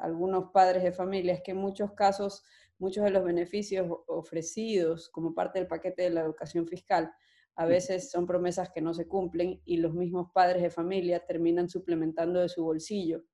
algunos 0.00 0.50
padres 0.52 0.82
de 0.82 0.92
familia 0.92 1.34
es 1.34 1.42
que 1.42 1.50
en 1.50 1.56
muchos 1.56 1.92
casos, 1.92 2.44
muchos 2.78 3.04
de 3.04 3.10
los 3.10 3.24
beneficios 3.24 3.86
ofrecidos 4.06 5.08
como 5.08 5.34
parte 5.34 5.58
del 5.58 5.68
paquete 5.68 6.02
de 6.02 6.10
la 6.10 6.20
educación 6.20 6.66
fiscal, 6.66 7.12
a 7.56 7.66
veces 7.66 8.10
son 8.10 8.26
promesas 8.26 8.70
que 8.70 8.80
no 8.80 8.94
se 8.94 9.06
cumplen 9.06 9.60
y 9.64 9.76
los 9.76 9.94
mismos 9.94 10.30
padres 10.32 10.62
de 10.62 10.70
familia 10.70 11.24
terminan 11.24 11.68
suplementando 11.68 12.40
de 12.40 12.48
su 12.48 12.64
bolsillo 12.64 13.24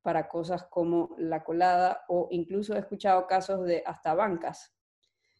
para 0.00 0.28
cosas 0.28 0.64
como 0.64 1.14
la 1.18 1.44
colada 1.44 2.04
o 2.08 2.28
incluso 2.30 2.74
he 2.74 2.78
escuchado 2.78 3.26
casos 3.26 3.64
de 3.64 3.82
hasta 3.86 4.14
bancas. 4.14 4.74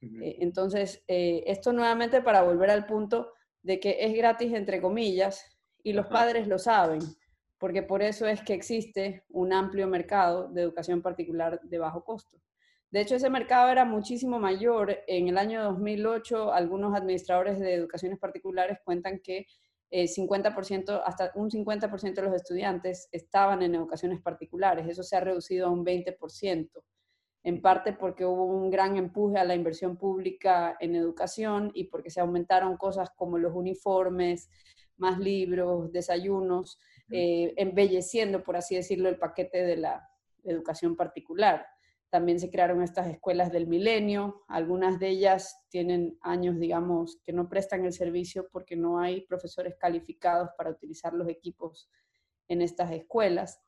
Eh, 0.01 0.39
entonces, 0.41 1.05
eh, 1.09 1.45
esto 1.47 1.73
nuevamente 1.73 2.23
para 2.23 2.43
volver 2.43 2.71
al 2.71 2.87
punto 2.87 3.33
de 3.63 3.79
que 3.81 3.99
es 4.01 4.15
gratis 4.15 4.53
entre 4.53 4.81
comillas 4.81 5.45
y 5.83 5.93
los 5.93 6.07
padres 6.07 6.49
lo 6.49 6.59
saben, 6.59 7.01
porque 7.63 7.85
por 7.85 8.03
eso 8.03 8.27
es 8.27 8.43
que 8.43 8.55
existe 8.55 9.23
un 9.29 9.53
amplio 9.53 9.87
mercado 9.87 10.49
de 10.49 10.63
educación 10.63 11.01
particular 11.01 11.61
de 11.63 11.79
bajo 11.79 12.03
costo. 12.03 12.37
De 12.91 13.01
hecho, 13.01 13.15
ese 13.15 13.31
mercado 13.31 13.71
era 13.71 13.85
muchísimo 13.85 14.41
mayor. 14.41 14.99
En 15.07 15.29
el 15.29 15.39
año 15.39 15.63
2008, 15.63 16.53
algunos 16.53 16.93
administradores 16.93 17.61
de 17.61 17.75
educaciones 17.75 18.19
particulares 18.19 18.79
cuentan 18.85 19.21
que 19.21 19.47
50%, 19.93 20.93
eh, 20.93 21.01
hasta 21.07 21.31
un 21.37 21.53
50% 21.53 22.15
de 22.15 22.23
los 22.23 22.35
estudiantes 22.35 23.09
estaban 23.13 23.63
en 23.63 23.77
educaciones 23.77 24.21
particulares. 24.21 24.89
Eso 24.89 25.05
se 25.05 25.15
ha 25.15 25.21
reducido 25.21 25.69
a 25.69 25.71
un 25.71 25.85
20%, 25.85 26.83
en 27.45 27.63
parte 27.63 27.93
porque 27.93 28.27
hubo 28.27 28.45
un 28.45 28.71
gran 28.71 28.97
empuje 28.97 29.39
a 29.39 29.45
la 29.45 29.55
inversión 29.55 29.97
pública 29.97 30.77
en 30.81 30.97
educación 30.97 31.71
y 31.75 31.85
porque 31.85 32.11
se 32.11 32.19
aumentaron 32.19 32.77
cosas 32.77 33.11
como 33.15 33.39
los 33.39 33.55
uniformes, 33.55 34.51
más 34.97 35.21
libros, 35.21 35.93
desayunos, 35.93 36.81
eh, 37.11 37.55
embelleciendo, 37.57 38.43
por 38.43 38.57
así 38.57 38.75
decirlo, 38.75 39.09
el 39.09 39.19
paquete 39.19 39.65
de 39.65 39.77
la 39.77 40.09
educación 40.45 40.97
particular. 40.97 41.67
También 42.11 42.39
se 42.39 42.51
crearon 42.51 42.83
estas 42.83 43.07
escuelas 43.07 43.51
del 43.51 43.67
milenio. 43.67 44.43
Algunas 44.49 44.99
de 44.99 45.09
ellas 45.09 45.65
tienen 45.71 46.19
años, 46.21 46.59
digamos, 46.59 47.21
que 47.25 47.33
no 47.33 47.49
prestan 47.49 47.85
el 47.87 47.93
servicio 47.93 48.49
porque 48.53 48.77
no 48.77 48.99
hay 48.99 49.23
profesores 49.23 49.77
calificados 49.79 50.51
para 50.59 50.71
utilizar 50.71 51.15
los 51.15 51.29
equipos 51.29 51.89
en 52.49 52.61
estas 52.61 52.93
escuelas. 52.93 53.63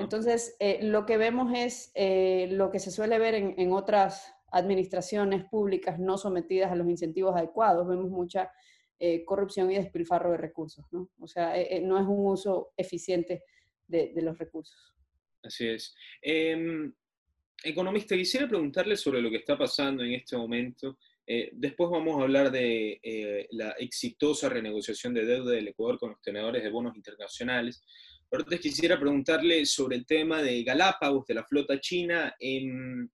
Entonces, 0.00 0.56
eh, 0.58 0.80
lo 0.82 1.06
que 1.06 1.16
vemos 1.16 1.52
es 1.54 1.92
eh, 1.94 2.48
lo 2.50 2.70
que 2.70 2.80
se 2.80 2.90
suele 2.90 3.18
ver 3.18 3.34
en, 3.34 3.72
otras 3.72 4.34
administraciones 4.50 5.44
públicas 5.44 5.98
no 5.98 6.18
sometidas 6.18 6.72
a 6.72 6.74
los 6.74 6.88
incentivos 6.88 7.36
adecuados. 7.36 7.86
Vemos 7.86 8.10
mucha 8.10 8.50
eh, 8.98 9.24
corrupción 9.24 9.70
y 9.70 9.76
despilfarro 9.76 10.32
de 10.32 10.38
recursos, 10.38 10.84
¿no? 10.90 11.10
O 11.20 11.28
sea, 11.28 11.54
no 11.82 11.98
es 11.98 12.06
un 12.06 12.26
uso 12.26 12.72
eficiente 12.76 13.44
de, 13.86 14.12
los 14.22 14.38
recursos. 14.38 14.94
Así 15.42 15.68
es. 15.68 15.94
Em, 16.20 16.92
Economista, 17.64 18.14
quisiera 18.14 18.46
preguntarle 18.46 18.96
sobre 18.96 19.20
lo 19.20 19.30
que 19.30 19.38
está 19.38 19.58
pasando 19.58 20.04
en 20.04 20.12
este 20.12 20.36
momento. 20.36 20.98
Eh, 21.26 21.50
después 21.52 21.90
vamos 21.90 22.18
a 22.18 22.22
hablar 22.22 22.50
de 22.52 23.00
eh, 23.02 23.48
la 23.50 23.70
exitosa 23.72 24.48
renegociación 24.48 25.12
de 25.12 25.26
deuda 25.26 25.52
del 25.52 25.68
Ecuador 25.68 25.98
con 25.98 26.10
los 26.10 26.22
tenedores 26.22 26.62
de 26.62 26.70
bonos 26.70 26.94
internacionales. 26.94 27.82
Pero 28.30 28.44
antes 28.44 28.60
quisiera 28.60 28.98
preguntarle 28.98 29.66
sobre 29.66 29.96
el 29.96 30.06
tema 30.06 30.40
de 30.40 30.62
Galápagos, 30.62 31.26
de 31.26 31.34
la 31.34 31.44
flota 31.44 31.80
china. 31.80 32.34
En 32.38 33.10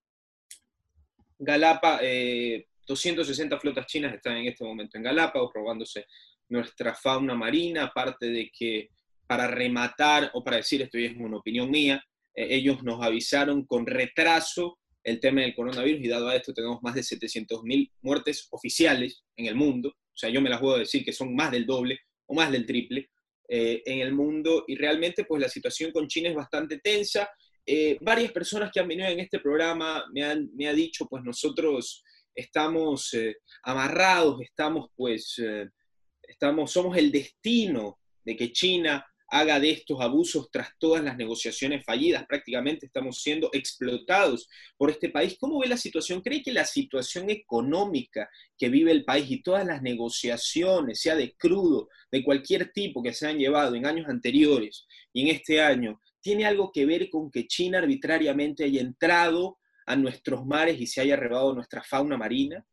Galápagos, 1.39 2.03
260 2.87 3.59
flotas 3.59 3.87
chinas 3.87 4.15
están 4.15 4.37
en 4.37 4.49
este 4.49 4.65
momento 4.65 4.97
en 4.97 5.05
Galápagos, 5.05 5.53
robándose 5.55 6.07
nuestra 6.49 6.95
fauna 6.95 7.35
marina, 7.35 7.85
aparte 7.85 8.27
de 8.27 8.51
que 8.57 8.91
para 9.27 9.47
rematar 9.47 10.31
o 10.35 10.45
para 10.45 10.59
decir, 10.59 10.83
esto 10.83 10.99
es 10.99 11.17
una 11.17 11.39
opinión 11.39 11.71
mía, 11.71 12.03
eh, 12.35 12.49
ellos 12.51 12.83
nos 12.83 13.03
avisaron 13.03 13.65
con 13.67 13.87
retraso 13.87 14.79
el 15.03 15.21
tema 15.21 15.43
del 15.43 15.55
coronavirus 15.55 16.03
y 16.03 16.09
dado 16.09 16.29
a 16.29 16.37
esto 16.37 16.53
tenemos 16.53 16.83
más 16.83 16.95
de 16.95 17.03
700.000 17.03 17.91
muertes 18.03 18.49
oficiales 18.51 19.23
en 19.37 19.47
el 19.47 19.55
mundo, 19.55 19.91
o 20.15 20.17
sea, 20.17 20.31
yo 20.31 20.41
me 20.41 20.49
las 20.51 20.61
puedo 20.61 20.79
decir 20.79 21.05
que 21.05 21.13
son 21.13 21.35
más 21.35 21.51
del 21.51 21.67
doble 21.67 21.99
o 22.27 22.35
más 22.35 22.51
del 22.53 22.65
triple 22.65 23.11
eh, 23.49 23.83
en 23.85 24.01
el 24.01 24.13
mundo 24.13 24.65
y 24.69 24.77
realmente 24.77 25.25
pues 25.25 25.43
la 25.43 25.49
situación 25.49 25.91
con 25.91 26.07
China 26.07 26.31
es 26.31 26.35
bastante 26.35 26.79
tensa. 26.79 27.29
Eh, 27.67 27.99
varias 28.01 28.31
personas 28.31 28.71
que 28.73 28.81
han 28.81 28.89
venido 28.89 29.09
en 29.09 29.21
este 29.21 29.41
programa 29.41 30.05
me 30.13 30.23
han 30.23 30.51
me 30.55 30.69
ha 30.69 30.73
dicho 30.73 31.07
pues 31.07 31.25
nosotros 31.25 32.04
estamos 32.35 33.17
amarrados, 33.63 34.41
estamos 34.43 34.91
pues, 34.95 35.41
estamos, 36.23 36.73
somos 36.73 36.97
el 36.97 37.13
destino 37.13 37.99
de 38.25 38.37
que 38.37 38.53
China 38.53 39.05
haga 39.29 39.59
de 39.59 39.71
estos 39.71 40.01
abusos 40.01 40.49
tras 40.51 40.69
todas 40.79 41.03
las 41.03 41.17
negociaciones 41.17 41.85
fallidas. 41.85 42.25
Prácticamente 42.27 42.87
estamos 42.87 43.21
siendo 43.21 43.51
explotados 43.53 44.49
por 44.77 44.91
este 44.91 45.09
país. 45.09 45.37
¿Cómo 45.41 45.59
ve 45.59 45.67
la 45.67 45.77
situación? 45.77 46.21
¿Cree 46.21 46.43
que 46.43 46.53
la 46.53 46.65
situación 46.65 47.31
económica 47.31 48.29
que 48.57 48.69
vive 48.69 48.93
el 48.93 49.05
país 49.05 49.29
y 49.31 49.43
todas 49.43 49.67
las 49.67 49.83
negociaciones, 49.83 51.01
sea 51.01 51.17
de 51.17 51.33
crudo, 51.33 51.89
de 52.13 52.23
cualquier 52.23 52.71
tipo 52.73 53.03
que 53.03 53.13
se 53.13 53.27
han 53.27 53.39
llevado 53.39 53.75
en 53.75 53.87
años 53.87 54.09
anteriores 54.09 54.87
y 55.13 55.23
en 55.23 55.29
este 55.35 55.61
año, 55.61 56.01
tiene 56.21 56.47
algo 56.47 56.71
que 56.73 56.87
ver 56.87 57.11
con 57.11 57.31
que 57.31 57.47
China 57.47 57.79
arbitrariamente 57.79 58.65
haya 58.65 58.81
entrado 58.81 59.59
a 59.87 59.97
nuestros 59.97 60.45
mares 60.47 60.81
y 60.81 60.87
se 60.87 61.01
haya 61.01 61.17
robado 61.17 61.55
nuestra 61.55 61.83
fauna 61.83 62.17
marina? 62.17 62.65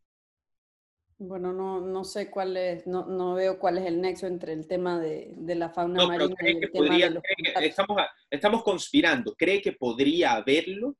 Bueno, 1.18 1.54
no, 1.54 1.82
no 1.82 2.04
sé 2.04 2.32
cuál 2.32 2.58
es, 2.58 2.88
no, 2.88 3.06
no, 3.06 3.36
veo 3.36 3.60
cuál 3.60 3.78
es 3.78 3.86
el 3.86 4.02
nexo 4.02 4.26
entre 4.26 4.54
el 4.54 4.68
tema 4.68 5.00
de, 5.00 5.34
de 5.36 5.54
la 5.54 5.70
fauna 5.70 6.08
marina 6.08 6.36
y 6.42 6.58
el 6.58 6.72
tema 6.72 6.98
de 6.98 7.10
los 7.12 7.24
estamos, 7.62 8.02
estamos 8.28 8.64
conspirando. 8.64 9.36
¿Cree 9.36 9.62
que 9.62 9.74
podría 9.74 10.34
haberlo? 10.34 10.96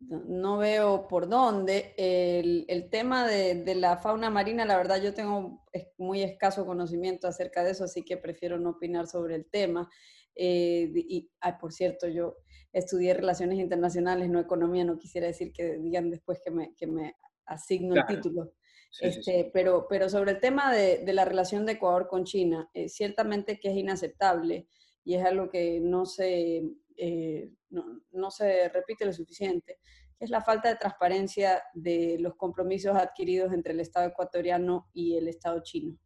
No, 0.00 0.58
veo 0.58 1.06
por 1.06 1.28
dónde. 1.28 1.94
El, 1.96 2.64
el 2.66 2.90
tema 2.90 3.26
de, 3.26 3.62
de, 3.62 3.74
la 3.76 3.98
fauna 3.98 4.30
marina, 4.30 4.64
la 4.64 4.76
verdad, 4.76 5.00
yo 5.00 5.14
tengo 5.14 5.64
muy 5.96 6.22
escaso 6.22 6.66
conocimiento 6.66 7.28
acerca 7.28 7.62
de 7.62 7.70
eso, 7.70 7.84
así 7.84 8.02
que 8.02 8.16
prefiero 8.16 8.58
no 8.58 8.70
opinar 8.70 9.06
sobre 9.06 9.36
el 9.36 9.46
tema. 9.46 9.88
Eh, 10.34 10.90
y, 10.92 11.30
ay, 11.40 11.52
por 11.60 11.72
cierto, 11.72 12.08
yo 12.08 12.38
estudié 12.74 13.14
relaciones 13.14 13.58
internacionales, 13.58 14.28
no 14.28 14.40
economía, 14.40 14.84
no 14.84 14.98
quisiera 14.98 15.28
decir 15.28 15.52
que 15.52 15.78
digan 15.78 16.10
después 16.10 16.40
que 16.44 16.50
me, 16.50 16.74
que 16.74 16.86
me 16.86 17.16
asigno 17.46 17.94
el 17.94 18.04
título. 18.06 18.52
Este, 19.00 19.50
Pero, 19.52 19.86
pero 19.88 20.08
sobre 20.08 20.32
el 20.32 20.40
tema 20.40 20.72
de, 20.72 20.98
de, 20.98 21.12
la 21.12 21.24
relación 21.24 21.66
de 21.66 21.72
Ecuador 21.72 22.06
con 22.06 22.24
China, 22.24 22.70
eh, 22.74 22.88
ciertamente 22.88 23.58
que 23.58 23.70
es 23.70 23.76
inaceptable 23.76 24.68
y 25.04 25.14
es 25.14 25.24
algo 25.24 25.50
que 25.50 25.80
no 25.80 26.06
se, 26.06 26.62
eh, 26.96 27.50
no, 27.70 28.02
no, 28.12 28.30
se 28.30 28.68
repite 28.68 29.04
lo 29.04 29.12
suficiente, 29.12 29.78
es 30.20 30.30
la 30.30 30.42
falta 30.42 30.68
de 30.68 30.76
transparencia 30.76 31.60
de 31.74 32.18
los 32.20 32.36
compromisos 32.36 32.94
adquiridos 32.96 33.52
entre 33.52 33.72
el 33.72 33.80
Estado 33.80 34.06
ecuatoriano 34.06 34.88
y 34.92 35.16
el 35.16 35.26
Estado 35.26 35.60
chino 35.64 35.98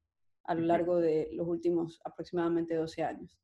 a 0.44 0.54
lo 0.54 0.62
largo 0.62 0.96
de 0.96 1.28
los 1.32 1.46
últimos 1.46 2.00
aproximadamente 2.04 2.74
12 2.74 3.02
años. 3.02 3.38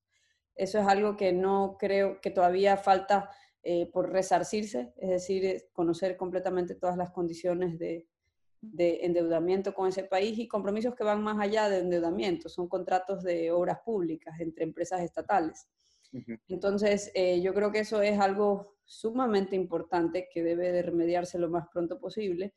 Eso 0.55 0.79
es 0.79 0.87
algo 0.87 1.17
que 1.17 1.33
no 1.33 1.77
creo 1.79 2.21
que 2.21 2.31
todavía 2.31 2.77
falta 2.77 3.31
eh, 3.63 3.91
por 3.93 4.11
resarcirse, 4.11 4.93
es 4.97 5.11
decir, 5.11 5.67
conocer 5.73 6.17
completamente 6.17 6.75
todas 6.75 6.97
las 6.97 7.11
condiciones 7.11 7.79
de, 7.79 8.07
de 8.73 9.05
endeudamiento 9.05 9.75
con 9.75 9.89
ese 9.89 10.05
país 10.05 10.39
y 10.39 10.49
compromisos 10.49 10.95
que 10.95 11.05
van 11.05 11.23
más 11.23 11.39
allá 11.39 11.69
de 11.69 11.79
endeudamiento, 11.79 12.49
son 12.49 12.69
contratos 12.69 13.23
de 13.23 13.51
obras 13.51 13.79
públicas 13.85 14.39
entre 14.41 14.65
empresas 14.65 15.01
estatales. 15.01 15.69
Entonces, 16.47 17.11
eh, 17.15 17.41
yo 17.43 17.53
creo 17.55 17.73
que 17.73 17.81
eso 17.81 18.01
es 18.01 18.21
algo 18.21 18.77
sumamente 18.85 19.57
importante 19.57 20.29
que 20.33 20.45
debe 20.45 20.71
de 20.71 20.83
remediarse 20.83 21.41
lo 21.41 21.49
más 21.49 21.67
pronto 21.73 21.99
posible 21.99 22.55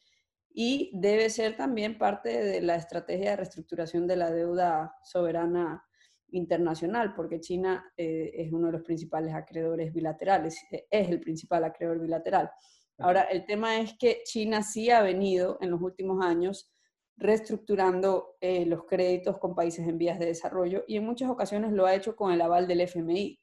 y 0.54 0.92
debe 0.94 1.30
ser 1.32 1.58
también 1.58 1.98
parte 1.98 2.44
de 2.44 2.62
la 2.62 2.76
estrategia 2.76 3.32
de 3.32 3.38
reestructuración 3.38 4.06
de 4.06 4.16
la 4.16 4.32
deuda 4.32 4.96
soberana 5.04 5.87
internacional, 6.32 7.14
porque 7.14 7.40
China 7.40 7.92
eh, 7.96 8.32
es 8.34 8.52
uno 8.52 8.68
de 8.68 8.74
los 8.74 8.84
principales 8.84 9.34
acreedores 9.34 9.94
bilaterales, 9.94 10.60
es 10.72 11.10
el 11.10 11.20
principal 11.20 11.64
acreedor 11.64 12.00
bilateral. 12.00 12.50
Ahora, 12.98 13.24
el 13.24 13.46
tema 13.46 13.80
es 13.80 13.94
que 13.98 14.22
China 14.24 14.64
sí 14.64 14.90
ha 14.90 15.02
venido 15.02 15.58
en 15.62 15.72
los 15.72 15.82
últimos 15.82 16.24
años 16.26 16.72
reestructurando 17.16 18.36
eh, 18.42 18.66
los 18.66 18.86
créditos 18.86 19.38
con 19.40 19.56
países 19.56 19.88
en 19.88 19.98
vías 19.98 20.20
de 20.20 20.28
desarrollo 20.28 20.84
y 20.88 20.98
en 20.98 21.06
muchas 21.06 21.30
ocasiones 21.30 21.72
lo 21.72 21.86
ha 21.86 21.96
hecho 21.96 22.16
con 22.16 22.32
el 22.32 22.42
aval 22.42 22.68
del 22.68 22.82
FMI. 22.82 23.40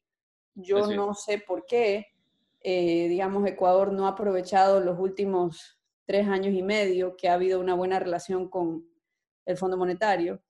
Yo 0.55 0.87
no 0.87 1.15
sé 1.15 1.39
por 1.39 1.67
qué, 1.67 2.07
eh, 2.61 3.09
digamos, 3.09 3.47
Ecuador 3.47 3.93
no 3.93 4.07
ha 4.07 4.11
aprovechado 4.11 4.81
los 4.81 4.99
últimos 4.99 5.81
tres 6.05 6.29
años 6.29 6.55
y 6.55 6.63
medio 6.63 7.17
que 7.17 7.29
ha 7.29 7.35
habido 7.35 7.59
una 7.61 7.75
buena 7.75 7.99
relación 7.99 8.49
con 8.49 8.87
el 9.47 9.57
Fondo 9.57 9.77
Monetario 9.77 10.41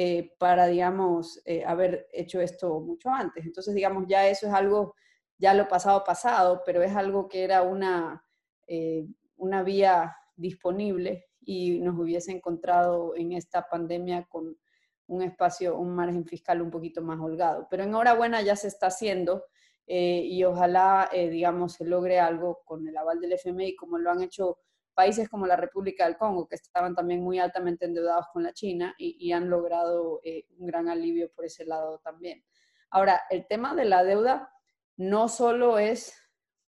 eh, 0.00 0.34
para, 0.38 0.66
digamos, 0.66 1.42
haber 1.66 2.06
hecho 2.12 2.40
esto 2.40 2.80
mucho 2.80 3.10
antes. 3.10 3.44
Entonces, 3.44 3.74
digamos, 3.74 4.04
ya 4.06 4.28
eso 4.28 4.46
es 4.46 4.52
algo, 4.52 4.94
ya 5.38 5.54
lo 5.54 5.66
pasado 5.66 6.04
pasado, 6.04 6.62
pero 6.64 6.82
es 6.82 6.94
algo 6.94 7.28
que 7.28 7.42
era 7.42 7.62
una 7.62 8.22
eh, 8.68 9.06
una 9.36 9.62
vía 9.62 10.14
disponible 10.36 11.26
y 11.40 11.78
nos 11.80 11.98
hubiese 11.98 12.32
encontrado 12.32 13.14
en 13.16 13.32
esta 13.32 13.66
pandemia 13.66 14.26
con 14.28 14.58
un 15.06 15.22
espacio, 15.22 15.78
un 15.78 15.94
margen 15.94 16.26
fiscal 16.26 16.60
un 16.60 16.70
poquito 16.70 17.00
más 17.02 17.18
holgado. 17.18 17.66
Pero 17.70 17.84
enhorabuena 17.84 18.42
ya 18.42 18.56
se 18.56 18.68
está 18.68 18.88
haciendo 18.88 19.44
eh, 19.86 20.20
y 20.22 20.44
ojalá, 20.44 21.08
eh, 21.12 21.30
digamos, 21.30 21.74
se 21.74 21.86
logre 21.86 22.18
algo 22.18 22.60
con 22.64 22.86
el 22.86 22.96
aval 22.96 23.20
del 23.20 23.32
FMI, 23.32 23.74
como 23.74 23.96
lo 23.98 24.10
han 24.10 24.22
hecho 24.22 24.58
países 24.98 25.28
como 25.28 25.46
la 25.46 25.54
República 25.54 26.04
del 26.04 26.16
Congo, 26.16 26.48
que 26.48 26.56
estaban 26.56 26.96
también 26.96 27.22
muy 27.22 27.38
altamente 27.38 27.84
endeudados 27.84 28.26
con 28.32 28.42
la 28.42 28.52
China 28.52 28.96
y, 28.98 29.16
y 29.20 29.30
han 29.30 29.48
logrado 29.48 30.20
un 30.58 30.66
gran 30.66 30.88
alivio 30.88 31.30
por 31.36 31.44
ese 31.44 31.64
lado 31.64 32.00
también. 32.00 32.42
Ahora, 32.90 33.22
el 33.30 33.46
tema 33.46 33.76
de 33.76 33.84
la 33.84 34.02
deuda 34.02 34.50
no 34.96 35.28
solo 35.28 35.78
es 35.78 36.12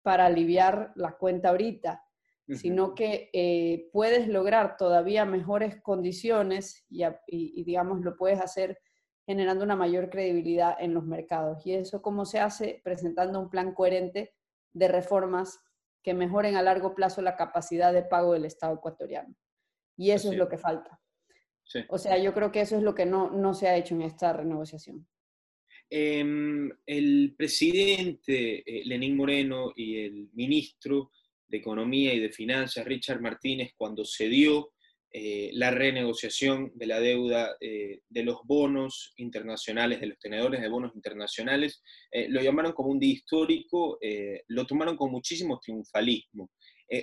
para 0.01 0.25
aliviar 0.25 0.91
la 0.95 1.17
cuenta 1.17 1.49
ahorita, 1.49 2.03
sino 2.47 2.95
que 2.95 3.29
eh, 3.31 3.89
puedes 3.93 4.27
lograr 4.27 4.75
todavía 4.75 5.23
mejores 5.23 5.79
condiciones 5.83 6.83
y, 6.89 7.63
digamos, 7.63 8.01
lo 8.01 8.17
puedes 8.17 8.39
hacer 8.39 8.79
generando 9.27 9.63
una 9.63 9.75
mayor 9.75 10.09
credibilidad 10.09 10.75
en 10.79 10.95
los 10.95 11.05
mercados. 11.05 11.63
Y 11.65 11.73
eso 11.73 12.01
cómo 12.01 12.25
se 12.25 12.39
hace 12.39 12.81
presentando 12.83 13.39
un 13.39 13.51
plan 13.51 13.75
coherente 13.75 14.33
de 14.73 14.87
reformas 14.87 15.59
que 16.05 16.13
mejoren 16.13 16.55
a 16.55 16.61
largo 16.61 16.93
plazo 16.93 17.23
la 17.23 17.35
capacidad 17.35 17.91
de 17.91 18.03
pago 18.03 18.33
del 18.33 18.45
Estado 18.45 18.75
ecuatoriano. 18.75 19.35
Y 19.97 20.11
eso 20.11 20.31
es 20.31 20.37
lo 20.37 20.47
que 20.47 20.59
falta. 20.59 21.01
O 21.89 21.97
sea, 21.97 22.19
yo 22.19 22.31
creo 22.31 22.51
que 22.51 22.61
eso 22.61 22.77
es 22.77 22.83
lo 22.83 22.93
que 22.93 23.07
no, 23.07 23.31
no 23.31 23.55
se 23.55 23.67
ha 23.67 23.75
hecho 23.75 23.95
en 23.95 24.03
esta 24.03 24.31
renegociación. 24.31 25.07
Em, 25.89 26.69
el 26.85 27.33
presidente 27.35 28.57
eh, 28.59 28.85
Lenín 28.85 29.17
Moreno 29.17 29.73
y 29.75 29.97
el 29.97 30.29
ministro 30.33 31.11
de 31.47 31.57
Economía 31.57 32.13
y 32.13 32.19
de 32.19 32.29
Finanzas, 32.29 32.85
Richard 32.85 33.19
Martínez, 33.19 33.71
cuando 33.75 34.05
se 34.05 34.29
dio 34.29 34.73
eh, 35.17 35.49
la 35.53 35.71
renegociación 35.71 36.73
de 36.75 36.87
la 36.87 36.99
deuda 36.99 37.55
eh, 37.61 38.01
de 38.09 38.23
los 38.23 38.41
bonos 38.43 39.13
internacionales, 39.15 40.01
de 40.01 40.07
los 40.07 40.19
tenedores 40.19 40.59
de 40.59 40.67
bonos 40.67 40.93
internacionales, 40.93 41.81
lo 42.29 42.41
llamaron 42.41 42.73
como 42.73 42.89
un 42.89 42.99
día 42.99 43.13
histórico, 43.13 43.97
lo 44.47 44.65
tomaron 44.65 44.97
con 44.97 45.11
muchísimo 45.11 45.59
triunfalismo. 45.59 46.49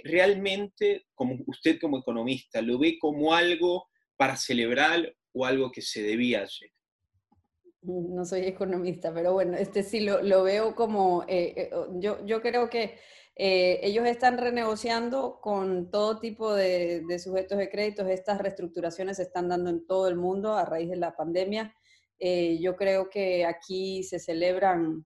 ¿Realmente, 0.04 1.06
como 1.14 1.38
usted 1.46 1.78
como 1.80 1.98
economista, 1.98 2.60
lo 2.60 2.78
ve 2.78 2.98
como 2.98 3.34
algo 3.34 3.86
para 4.16 4.36
celebrar 4.36 5.14
o 5.32 5.46
algo 5.46 5.70
que 5.70 5.80
se 5.80 6.02
debía 6.02 6.42
hacer? 6.42 6.70
no 7.82 8.24
soy 8.24 8.42
economista, 8.42 9.12
pero 9.12 9.32
bueno, 9.32 9.56
este 9.56 9.82
sí 9.82 10.00
lo, 10.00 10.22
lo 10.22 10.44
veo 10.44 10.74
como, 10.74 11.24
eh, 11.24 11.54
eh, 11.56 11.70
yo, 11.94 12.24
yo 12.24 12.40
creo 12.40 12.70
que 12.70 12.96
eh, 13.34 13.80
ellos 13.82 14.06
están 14.06 14.38
renegociando 14.38 15.40
con 15.40 15.90
todo 15.90 16.20
tipo 16.20 16.54
de, 16.54 17.02
de, 17.08 17.18
sujetos 17.18 17.58
de 17.58 17.70
créditos, 17.70 18.08
estas 18.08 18.38
reestructuraciones 18.38 19.16
se 19.16 19.24
están 19.24 19.48
dando 19.48 19.70
en 19.70 19.86
todo 19.86 20.08
el 20.08 20.16
mundo 20.16 20.54
a 20.54 20.64
raíz 20.64 20.90
de 20.90 20.96
la 20.96 21.16
pandemia. 21.16 21.74
yo 22.60 22.76
creo 22.76 23.10
que 23.10 23.44
aquí 23.44 24.04
se 24.04 24.18
celebran 24.18 25.04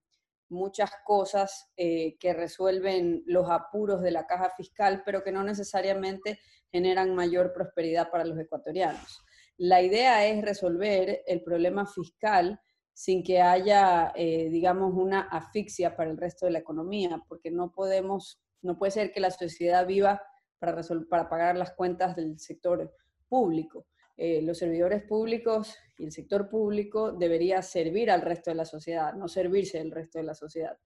muchas 0.50 0.90
cosas 1.04 1.70
que 1.76 2.34
resuelven 2.34 3.22
los 3.26 3.48
apuros 3.50 4.02
de 4.02 4.10
la 4.10 4.26
caja 4.26 4.52
fiscal, 4.56 5.02
pero 5.04 5.22
que 5.24 5.32
no 5.32 5.42
necesariamente 5.42 6.38
generan 6.70 7.14
mayor 7.14 7.52
prosperidad 7.54 8.10
para 8.10 8.24
los 8.24 8.38
ecuatorianos. 8.38 9.24
La 9.58 9.80
idea 9.80 10.26
es 10.26 10.42
resolver 10.42 11.22
el 11.26 11.42
problema 11.42 11.86
fiscal 11.86 12.60
sin 12.98 13.22
que 13.22 13.42
haya, 13.42 14.10
eh, 14.16 14.48
digamos, 14.48 14.94
una 14.94 15.20
asfixia 15.20 15.94
para 15.94 16.10
el 16.10 16.16
resto 16.16 16.46
de 16.46 16.52
la 16.52 16.60
economía, 16.60 17.22
porque 17.28 17.50
no 17.50 17.70
podemos, 17.70 18.40
no 18.62 18.78
puede 18.78 18.90
ser 18.90 19.12
que 19.12 19.20
la 19.20 19.30
sociedad 19.30 19.86
viva 19.86 20.22
para, 20.58 20.82
para 21.10 21.28
pagar 21.28 21.58
las 21.58 21.72
cuentas 21.72 22.16
del 22.16 22.38
sector 22.38 22.90
público. 23.28 23.86
eh, 24.16 24.40
los 24.40 24.56
servidores 24.56 25.02
públicos 25.02 25.76
y 25.98 26.06
el 26.06 26.12
sector 26.12 26.48
público 26.48 27.12
debería 27.12 27.60
servir 27.60 28.10
al 28.10 28.22
resto 28.22 28.50
de 28.50 28.54
la 28.56 28.64
sociedad, 28.64 29.12
no 29.12 29.28
servirse 29.28 29.76
del 29.76 29.90
resto 29.90 30.18
de 30.18 30.24
la 30.24 30.34
sociedad. 30.34 30.78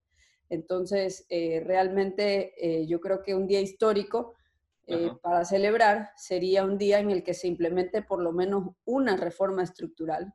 Entonces, 0.49 1.27
eh, 1.29 1.62
realmente 1.64 2.55
eh, 2.59 2.88
yo 2.88 2.99
creo 2.99 3.23
que 3.23 3.37
un 3.37 3.46
día 3.46 3.61
histórico 3.61 4.35
para 5.23 5.44
celebrar 5.44 6.11
sería 6.16 6.64
un 6.64 6.77
día 6.77 6.99
en 6.99 7.12
el 7.12 7.23
que 7.23 7.35
se 7.35 7.46
implemente 7.46 8.03
por 8.03 8.20
lo 8.20 8.33
menos 8.33 8.75
una 8.85 9.16
reforma 9.16 9.62
estructural 9.62 10.35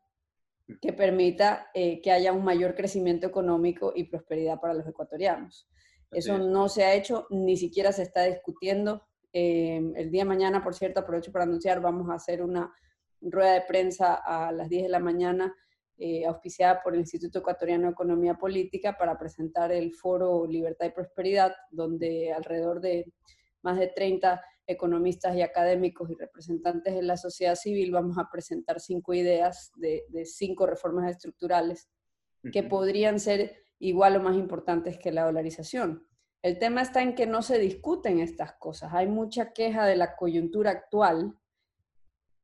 que 0.82 0.94
permita 0.94 1.70
que 1.74 2.12
haya 2.12 2.34
un 2.34 2.44
mayor 2.44 2.76
crecimiento 2.76 3.28
económico 3.28 3.94
y 3.96 4.06
prosperidad 4.06 4.60
para 4.60 4.74
los 4.74 4.88
ecuatorianos. 4.88 5.68
Eso 6.12 6.38
no 6.38 6.70
se 6.70 6.84
ha 6.84 6.94
hecho, 6.94 7.28
ni 7.30 7.58
siquiera 7.58 7.92
se 7.92 8.04
está 8.04 8.24
discutiendo. 8.24 9.06
el 9.32 10.10
día 10.12 10.24
de 10.24 10.30
mañana, 10.30 10.64
por 10.64 10.74
cierto, 10.74 11.02
aprovecho 11.02 11.32
para 11.32 11.44
anunciar, 11.44 11.82
vamos 11.82 12.10
a 12.10 12.16
hacer 12.16 12.42
una 12.42 12.74
rueda 13.22 13.54
de 13.54 13.62
prensa 13.62 14.16
a 14.16 14.52
las 14.52 14.70
10 14.70 14.84
de 14.84 14.90
la 14.90 15.00
mañana, 15.00 15.54
eh, 15.98 16.26
auspiciada 16.26 16.82
por 16.84 16.94
el 16.94 17.02
Instituto 17.02 17.40
Ecuatoriano 17.40 17.88
de 17.88 17.94
Economía 17.94 18.36
Política, 18.36 18.98
para 18.98 19.18
presentar 19.18 19.72
el 19.72 19.94
foro 19.94 20.46
Libertad 20.46 20.88
y 20.88 20.92
Prosperidad, 20.92 21.56
donde 21.72 22.34
alrededor 22.34 22.82
de 22.82 23.12
más 23.62 23.80
de 23.80 23.88
30 23.88 24.44
economistas 24.68 25.36
y 25.36 25.42
académicos 25.42 26.10
y 26.10 26.16
representantes 26.16 26.96
de 26.96 27.04
la 27.04 27.18
sociedad 27.18 27.56
civil 27.56 27.92
vamos 27.92 28.18
a 28.18 28.30
presentar 28.32 28.80
cinco 28.80 29.14
ideas 29.14 29.72
de, 29.76 30.04
cinco 30.26 30.66
reformas 30.66 31.10
estructurales 31.10 31.90
que 32.52 32.64
podrían 32.64 33.20
ser 33.20 33.64
igual 33.80 34.16
o 34.16 34.22
más 34.22 34.36
importantes 34.36 34.98
que 34.98 35.12
la 35.12 35.26
dolarización. 35.26 36.08
El 36.42 36.60
tema 36.60 36.82
está 36.82 37.02
en 37.02 37.16
que 37.16 37.26
no 37.26 37.42
se 37.42 37.58
discuten 37.58 38.20
estas 38.20 38.54
cosas. 38.54 38.94
Hay 38.94 39.08
mucha 39.08 39.52
queja 39.52 39.86
de 39.86 39.96
la 39.96 40.16
coyuntura 40.16 40.72
actual 40.72 41.38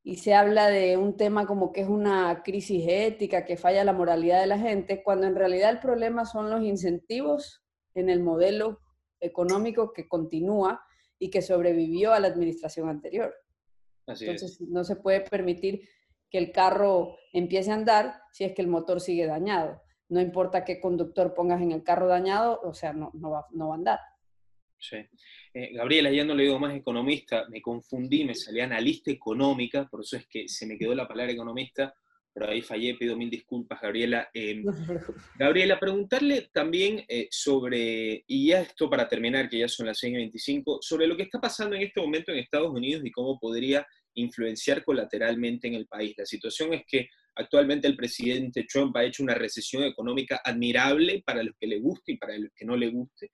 y 0.04 0.16
se 0.16 0.34
habla 0.34 0.68
de 0.68 0.98
un 0.98 1.16
tema 1.16 1.46
como 1.46 1.72
que 1.72 1.82
es 1.82 1.88
una 1.88 2.42
crisis 2.44 2.84
ética, 2.88 3.46
que 3.46 3.58
falla 3.58 3.84
la 3.84 3.94
moralidad 3.94 4.42
de 4.42 4.48
la 4.48 4.58
gente, 4.58 5.04
cuando 5.04 5.28
en 5.28 5.36
realidad 5.36 5.70
el 5.70 5.80
problema 5.80 6.26
son 6.26 6.50
los 6.50 6.64
incentivos 6.64 7.64
en 7.94 8.10
el 8.10 8.24
modelo 8.24 8.80
económico 9.20 9.94
que 9.94 10.08
continúa 10.08 10.84
y 11.22 11.30
que 11.30 11.44
sobrevivió 11.44 12.14
a 12.14 12.20
la 12.20 12.28
administración 12.30 12.90
anterior. 12.90 13.32
Entonces 14.08 14.60
no 14.60 14.84
se 14.84 14.96
puede 14.96 15.22
permitir 15.22 15.88
que 16.32 16.40
el 16.40 16.52
carro 16.52 17.16
empiece 17.32 17.70
a 17.70 17.76
andar 17.76 18.16
si 18.32 18.44
es 18.44 18.54
que 18.54 18.64
el 18.64 18.68
motor 18.68 19.00
sigue 19.00 19.28
dañado. 19.28 19.84
No 20.10 20.20
importa 20.20 20.66
qué 20.66 20.80
conductor 20.80 21.36
pongas 21.36 21.62
en 21.62 21.74
el 21.74 21.84
carro 21.84 22.08
dañado, 22.08 22.60
o 22.64 22.74
sea, 22.74 22.92
no, 22.92 23.12
no, 23.14 23.30
va, 23.30 23.46
no 23.52 23.68
va 23.68 23.76
a 23.76 23.78
andar. 23.78 24.00
Sí. 24.80 24.98
Eh, 25.54 25.74
Gabriela, 25.74 26.12
ya 26.12 26.26
no 26.26 26.34
le 26.34 26.44
digo 26.44 26.58
más 26.58 26.76
economista, 26.76 27.46
me 27.50 27.62
confundí, 27.62 28.26
me 28.26 28.34
salía 28.34 28.64
analista 28.64 29.12
económica, 29.12 29.88
por 29.92 30.02
eso 30.02 30.18
es 30.18 30.26
que 30.26 30.48
se 30.48 30.66
me 30.66 30.76
quedó 30.76 30.96
la 30.96 31.08
palabra 31.08 31.32
economista, 31.32 31.94
pero 32.34 32.50
ahí 32.50 32.62
fallé, 32.62 32.96
pido 32.96 33.18
mil 33.18 33.30
disculpas, 33.30 33.82
Gabriela. 33.82 34.30
Em, 34.34 34.64
Gabriela, 35.38 35.80
preguntarle 35.80 36.50
también 36.54 37.04
eh, 37.08 37.28
sobre, 37.30 38.24
y 38.28 38.48
ya 38.48 38.62
esto 38.62 38.90
para 38.90 39.08
terminar, 39.08 39.50
que 39.50 39.60
ya 39.60 39.68
son 39.68 39.88
las 39.88 40.02
6.25, 40.02 40.80
sobre 40.82 41.08
lo 41.08 41.18
que 41.18 41.24
está 41.24 41.40
pasando 41.40 41.76
en 41.76 41.82
este 41.82 42.00
momento 42.00 42.32
en 42.32 42.40
Estados 42.40 42.72
Unidos 42.72 43.04
y 43.06 43.12
cómo 43.12 43.40
podría 43.40 43.86
influenciar 44.16 44.84
colateralmente 44.84 45.68
en 45.68 45.76
el 45.76 45.88
país. 45.88 46.14
La 46.18 46.26
situación 46.26 46.74
es 46.74 46.84
que 46.88 47.10
actualmente 47.36 47.88
el 47.88 47.96
presidente 47.96 48.66
Trump 48.70 48.96
ha 48.98 49.04
hecho 49.04 49.24
una 49.24 49.36
recesión 49.36 49.84
económica 49.84 50.42
admirable 50.44 51.24
para 51.26 51.44
los 51.44 51.56
que 51.60 51.68
le 51.68 51.80
guste 51.80 52.14
y 52.14 52.18
para 52.18 52.38
los 52.38 52.52
que 52.56 52.66
no 52.66 52.76
le 52.76 52.90
guste. 52.90 53.32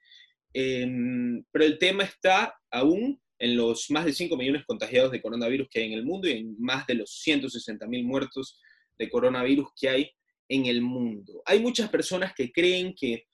Em, 0.54 1.44
pero 1.52 1.66
el 1.66 1.78
tema 1.78 2.04
está 2.04 2.56
aún 2.72 3.20
en 3.40 3.56
los 3.56 3.92
más 3.92 4.06
de 4.06 4.14
5 4.14 4.36
millones 4.36 4.64
contagiados 4.66 5.12
de 5.12 5.22
coronavirus 5.22 5.68
que 5.70 5.80
hay 5.80 5.86
en 5.88 5.94
el 5.94 6.06
mundo 6.06 6.28
y 6.28 6.32
en 6.32 6.56
más 6.60 6.88
de 6.88 6.96
los 6.96 7.12
160 7.22 7.86
mil 7.88 8.04
muertos 8.04 8.60
de 8.98 9.10
coronavirus 9.10 9.70
que 9.76 9.90
hay 9.90 10.12
en 10.50 10.66
el 10.66 10.82
mundo. 10.82 11.42
Hay 11.46 11.60
muchas 11.60 11.90
personas 11.90 12.34
que 12.34 12.52
creen 12.52 12.94
que 12.96 13.28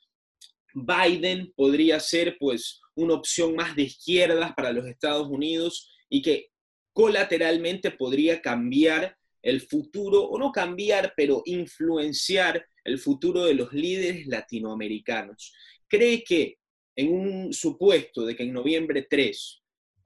Biden 0.73 1.53
podría 1.55 1.99
ser 1.99 2.37
pues 2.39 2.81
una 2.95 3.13
opción 3.13 3.55
más 3.55 3.75
de 3.75 3.83
izquierdas 3.83 4.53
para 4.55 4.71
los 4.71 4.85
Estados 4.87 5.27
Unidos 5.27 5.91
y 6.09 6.21
que 6.21 6.49
colateralmente 6.91 7.91
podría 7.91 8.41
cambiar 8.41 9.15
el 9.41 9.61
futuro, 9.61 10.23
o 10.23 10.39
no 10.39 10.51
cambiar, 10.51 11.13
pero 11.17 11.41
influenciar 11.45 12.65
el 12.83 12.97
futuro 12.97 13.43
de 13.43 13.53
los 13.53 13.73
líderes 13.73 14.25
latinoamericanos. 14.27 15.53
¿Cree 15.87 16.23
que 16.23 16.57
en 16.95 17.11
un 17.11 17.53
supuesto 17.53 18.25
de 18.25 18.35
que 18.35 18.43
en 18.43 18.53
noviembre 18.53 19.07
3 19.09 19.61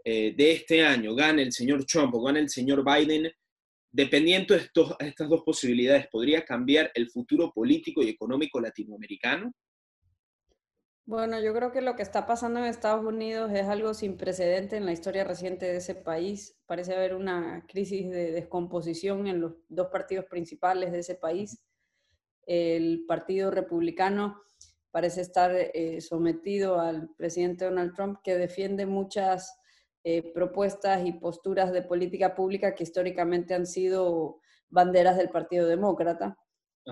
eh, 0.05 0.33
de 0.35 0.51
este 0.51 0.83
año 0.83 1.13
gane 1.13 1.43
el 1.43 1.51
señor 1.51 1.85
Trump 1.85 2.15
o 2.15 2.21
gane 2.23 2.39
el 2.39 2.49
señor 2.49 2.83
Biden, 2.83 3.31
dependiendo 3.91 4.55
de 4.55 4.69
estas 4.99 5.29
dos 5.29 5.43
posibilidades, 5.43 6.07
¿podría 6.07 6.43
cambiar 6.45 6.91
el 6.93 7.09
futuro 7.09 7.51
político 7.51 8.01
y 8.01 8.09
económico 8.09 8.59
latinoamericano? 8.59 9.53
Bueno, 11.05 11.39
yo 11.39 11.53
creo 11.53 11.71
que 11.71 11.79
lo 11.79 11.95
que 11.95 12.03
está 12.03 12.25
pasando 12.25 12.59
en 12.59 12.65
Estados 12.65 13.05
Unidos 13.05 13.49
es 13.53 13.65
algo 13.65 13.93
sin 13.93 14.17
precedente 14.17 14.75
en 14.75 14.85
la 14.85 14.91
historia 14.91 15.23
reciente 15.23 15.65
de 15.65 15.77
ese 15.77 15.95
país. 15.95 16.57
Parece 16.65 16.95
haber 16.95 17.15
una 17.15 17.65
crisis 17.65 18.09
de 18.09 18.33
descomposición 18.33 19.25
en 19.27 19.39
los 19.39 19.53
dos 19.69 19.87
partidos 19.87 20.25
principales 20.25 20.91
de 20.91 20.99
ese 20.99 21.15
país. 21.15 21.61
El 22.45 23.05
Partido 23.07 23.51
Republicano 23.51 24.41
parece 24.91 25.21
estar 25.21 25.51
eh, 25.55 26.01
sometido 26.01 26.81
al 26.81 27.07
presidente 27.15 27.63
Donald 27.63 27.93
Trump, 27.95 28.19
que 28.21 28.35
defiende 28.35 28.85
muchas 28.85 29.57
eh, 30.09 30.31
propuestas 30.33 31.05
y 31.05 31.11
posturas 31.11 31.73
de 31.73 31.81
política 31.81 32.33
pública 32.33 32.73
que 32.73 32.83
históricamente 32.83 33.53
han 33.53 33.65
sido 33.65 34.39
banderas 34.69 35.17
del 35.17 35.29
Partido 35.29 35.67
Demócrata. 35.67 36.37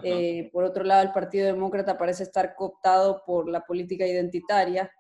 Eh, 0.04 0.50
por 0.52 0.66
otro 0.66 0.84
lado, 0.84 1.04
el 1.04 1.14
Partido 1.14 1.46
Demócrata 1.46 1.98
parece 1.98 2.24
estar 2.24 2.56
cooptado 2.56 3.24
por 3.26 3.48
la 3.48 3.62
política 3.62 4.06
identitaria, 4.06 4.92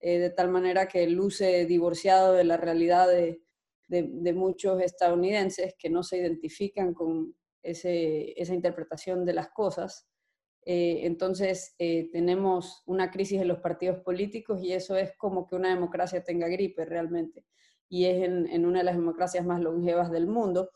de 0.00 0.30
tal 0.30 0.48
manera 0.50 0.86
que 0.86 1.08
luce 1.08 1.66
divorciado 1.66 2.34
de 2.34 2.44
la 2.44 2.56
realidad 2.56 3.08
de, 3.08 3.40
de, 3.88 4.32
muchos 4.32 4.80
estadounidenses 4.80 5.74
que 5.76 5.90
no 5.90 6.04
se 6.04 6.18
identifican 6.18 6.94
con 6.94 7.34
ese, 7.64 8.40
esa 8.40 8.54
interpretación 8.54 9.24
de 9.24 9.32
las 9.32 9.48
cosas. 9.48 10.06
Eh, 10.68 11.06
entonces, 11.06 11.76
eh, 11.78 12.10
tenemos 12.10 12.82
una 12.86 13.12
crisis 13.12 13.40
en 13.40 13.46
los 13.46 13.60
partidos 13.60 14.00
políticos 14.00 14.60
y 14.60 14.72
eso 14.72 14.96
es 14.96 15.16
como 15.16 15.46
que 15.46 15.54
una 15.54 15.68
democracia 15.68 16.24
tenga 16.24 16.48
gripe 16.48 16.84
realmente. 16.84 17.46
Y 17.88 18.06
es 18.06 18.24
en, 18.24 18.66
una 18.66 18.80
de 18.80 18.84
las 18.84 18.96
democracias 18.96 19.46
más 19.46 19.60
longevas 19.60 20.10
del 20.10 20.26
mundo, 20.26 20.72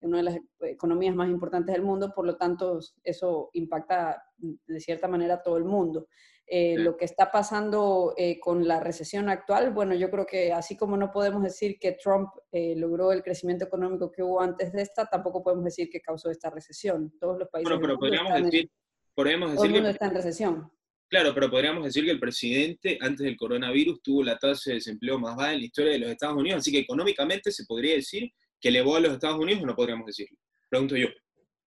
en 0.00 0.10
una 0.10 0.18
de 0.18 0.22
las 0.22 0.38
economías 0.60 1.16
más 1.16 1.28
importantes 1.28 1.74
del 1.74 1.82
mundo, 1.82 2.12
por 2.14 2.24
lo 2.24 2.36
tanto, 2.36 2.78
eso 3.02 3.50
impacta 3.52 4.22
de 4.38 4.80
cierta 4.80 5.08
manera 5.08 5.34
a 5.34 5.42
todo 5.42 5.56
el 5.56 5.64
mundo. 5.64 6.06
Eh, 6.46 6.76
lo 6.78 6.96
que 6.96 7.04
está 7.04 7.30
pasando 7.32 8.14
con 8.40 8.68
la 8.68 8.78
recesión 8.78 9.28
actual, 9.28 9.72
bueno, 9.72 9.94
yo 9.94 10.08
creo 10.08 10.26
que 10.26 10.52
así 10.52 10.76
como 10.76 10.96
no 10.96 11.10
podemos 11.10 11.42
decir 11.42 11.78
que 11.80 11.92
Trump 11.92 12.28
logró 12.52 13.10
el 13.10 13.24
crecimiento 13.24 13.64
económico 13.64 14.12
que 14.12 14.22
hubo 14.22 14.40
antes 14.40 14.72
de 14.72 14.82
esta, 14.82 15.06
tampoco 15.06 15.42
podemos 15.42 15.64
decir 15.64 15.88
que 15.90 16.00
causó 16.00 16.30
esta 16.30 16.50
recesión. 16.50 17.12
Todos 17.18 17.40
los 17.40 17.48
países. 17.48 17.68
Bueno, 17.68 17.80
pero 17.80 17.98
podríamos 17.98 18.44
decir 18.44 18.70
podríamos 19.14 19.50
decir 19.50 19.58
Todo 19.58 19.66
el 19.66 19.72
mundo 19.72 19.88
está 19.88 20.06
en 20.06 20.14
recesión. 20.14 20.72
Claro, 21.08 21.34
pero 21.34 21.50
podríamos 21.50 21.84
decir 21.84 22.04
que 22.04 22.10
el 22.10 22.18
presidente 22.18 22.98
antes 23.00 23.24
del 23.24 23.36
coronavirus 23.36 24.02
tuvo 24.02 24.22
la 24.22 24.38
tasa 24.38 24.70
de 24.70 24.76
desempleo 24.76 25.18
más 25.18 25.36
baja 25.36 25.52
en 25.52 25.58
la 25.58 25.66
historia 25.66 25.92
de 25.92 25.98
los 25.98 26.10
Estados 26.10 26.36
Unidos, 26.36 26.60
así 26.60 26.72
que 26.72 26.78
económicamente 26.78 27.52
se 27.52 27.66
podría 27.66 27.94
decir 27.94 28.32
que 28.58 28.70
elevó 28.70 28.96
a 28.96 29.00
los 29.00 29.12
Estados 29.12 29.38
Unidos 29.38 29.62
o 29.62 29.66
no 29.66 29.74
podríamos 29.74 30.06
decirlo. 30.06 30.38
Pregunto 30.70 30.96
yo. 30.96 31.08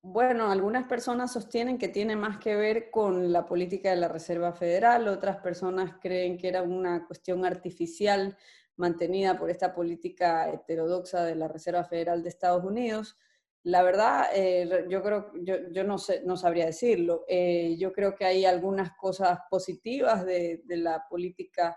Bueno, 0.02 0.52
algunas 0.52 0.88
personas 0.88 1.34
sostienen 1.34 1.78
que 1.78 1.88
tiene 1.88 2.16
más 2.16 2.38
que 2.38 2.56
ver 2.56 2.90
con 2.90 3.32
la 3.32 3.46
política 3.46 3.90
de 3.90 3.98
la 3.98 4.08
Reserva 4.08 4.54
Federal, 4.54 5.08
otras 5.08 5.38
personas 5.38 5.96
creen 6.02 6.38
que 6.38 6.48
era 6.48 6.64
una 6.64 7.06
cuestión 7.06 7.46
artificial 7.46 8.38
mantenida 8.78 9.38
por 9.38 9.50
esta 9.50 9.74
política 9.74 10.52
heterodoxa 10.52 11.24
de 11.24 11.36
la 11.36 11.48
Reserva 11.48 11.84
Federal 11.84 12.24
de 12.24 12.30
Estados 12.30 12.64
Unidos. 12.64 13.18
La 13.66 13.82
verdad, 13.82 14.28
eh, 14.32 14.86
yo 14.90 15.02
creo, 15.02 15.32
yo, 15.42 15.56
yo, 15.72 15.84
no, 15.84 15.98
sé, 15.98 16.22
no 16.24 16.38
sabría 16.38 16.68
decirlo. 16.68 17.26
Eh, 17.28 17.76
yo 17.80 17.92
creo 17.94 18.14
que 18.14 18.24
hay 18.24 18.46
algunas 18.46 18.96
cosas 18.96 19.40
positivas 19.50 20.24
de, 20.24 20.62
de 20.66 20.78
la 20.78 21.08
política 21.10 21.76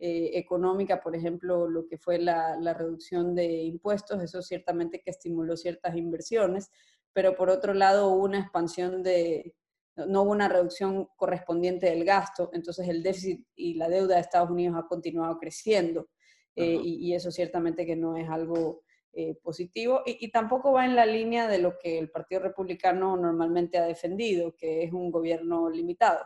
eh, 0.00 0.32
económica, 0.34 1.00
por 1.00 1.14
ejemplo, 1.14 1.68
lo 1.68 1.86
que 1.86 1.96
fue 1.96 2.18
la, 2.18 2.56
la, 2.56 2.74
reducción 2.74 3.36
de 3.36 3.62
impuestos, 3.62 4.20
eso 4.20 4.42
ciertamente 4.42 5.00
que 5.00 5.10
estimuló 5.10 5.56
ciertas 5.56 5.96
inversiones, 5.96 6.72
pero 7.12 7.36
por 7.36 7.50
otro 7.50 7.72
lado 7.72 8.08
hubo 8.08 8.24
una 8.24 8.40
expansión 8.40 9.04
de, 9.04 9.54
no 9.94 10.22
hubo 10.22 10.32
una 10.32 10.48
reducción 10.48 11.08
correspondiente 11.14 11.86
del 11.86 12.04
gasto, 12.04 12.50
entonces 12.52 12.88
el 12.88 13.00
déficit 13.00 13.46
y 13.54 13.74
la 13.74 13.88
deuda 13.88 14.16
de 14.16 14.22
Estados 14.22 14.50
Unidos 14.50 14.76
ha 14.76 14.88
continuado 14.88 15.38
creciendo. 15.38 16.08
y, 16.56 17.08
y, 17.08 17.14
eso 17.14 17.30
ciertamente 17.30 17.86
que 17.86 17.94
no 17.94 18.16
es 18.16 18.28
algo 18.28 18.82
eh, 19.20 19.34
positivo 19.42 20.02
y, 20.06 20.30
tampoco 20.30 20.70
va 20.72 20.84
en 20.84 20.94
la 20.94 21.04
línea 21.04 21.48
de 21.48 21.58
lo 21.58 21.76
que 21.76 21.98
el 21.98 22.08
Partido 22.08 22.40
Republicano 22.40 23.16
normalmente 23.16 23.76
ha 23.76 23.84
defendido, 23.84 24.54
que 24.56 24.84
es 24.84 24.92
un 24.92 25.10
gobierno 25.10 25.68
limitado, 25.68 26.24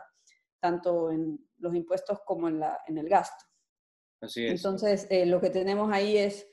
tanto 0.59 1.09
en 1.09 1.39
los 1.57 1.73
impuestos 1.73 2.19
como 2.23 2.47
en, 2.47 2.59
la, 2.59 2.79
en 2.87 2.99
el 2.99 3.09
gasto. 3.09 3.45
Así 4.21 4.45
es. 4.45 4.51
Entonces, 4.51 5.07
eh, 5.09 5.25
lo 5.25 5.41
que 5.41 5.49
tenemos 5.49 5.91
ahí 5.91 6.17
es 6.17 6.47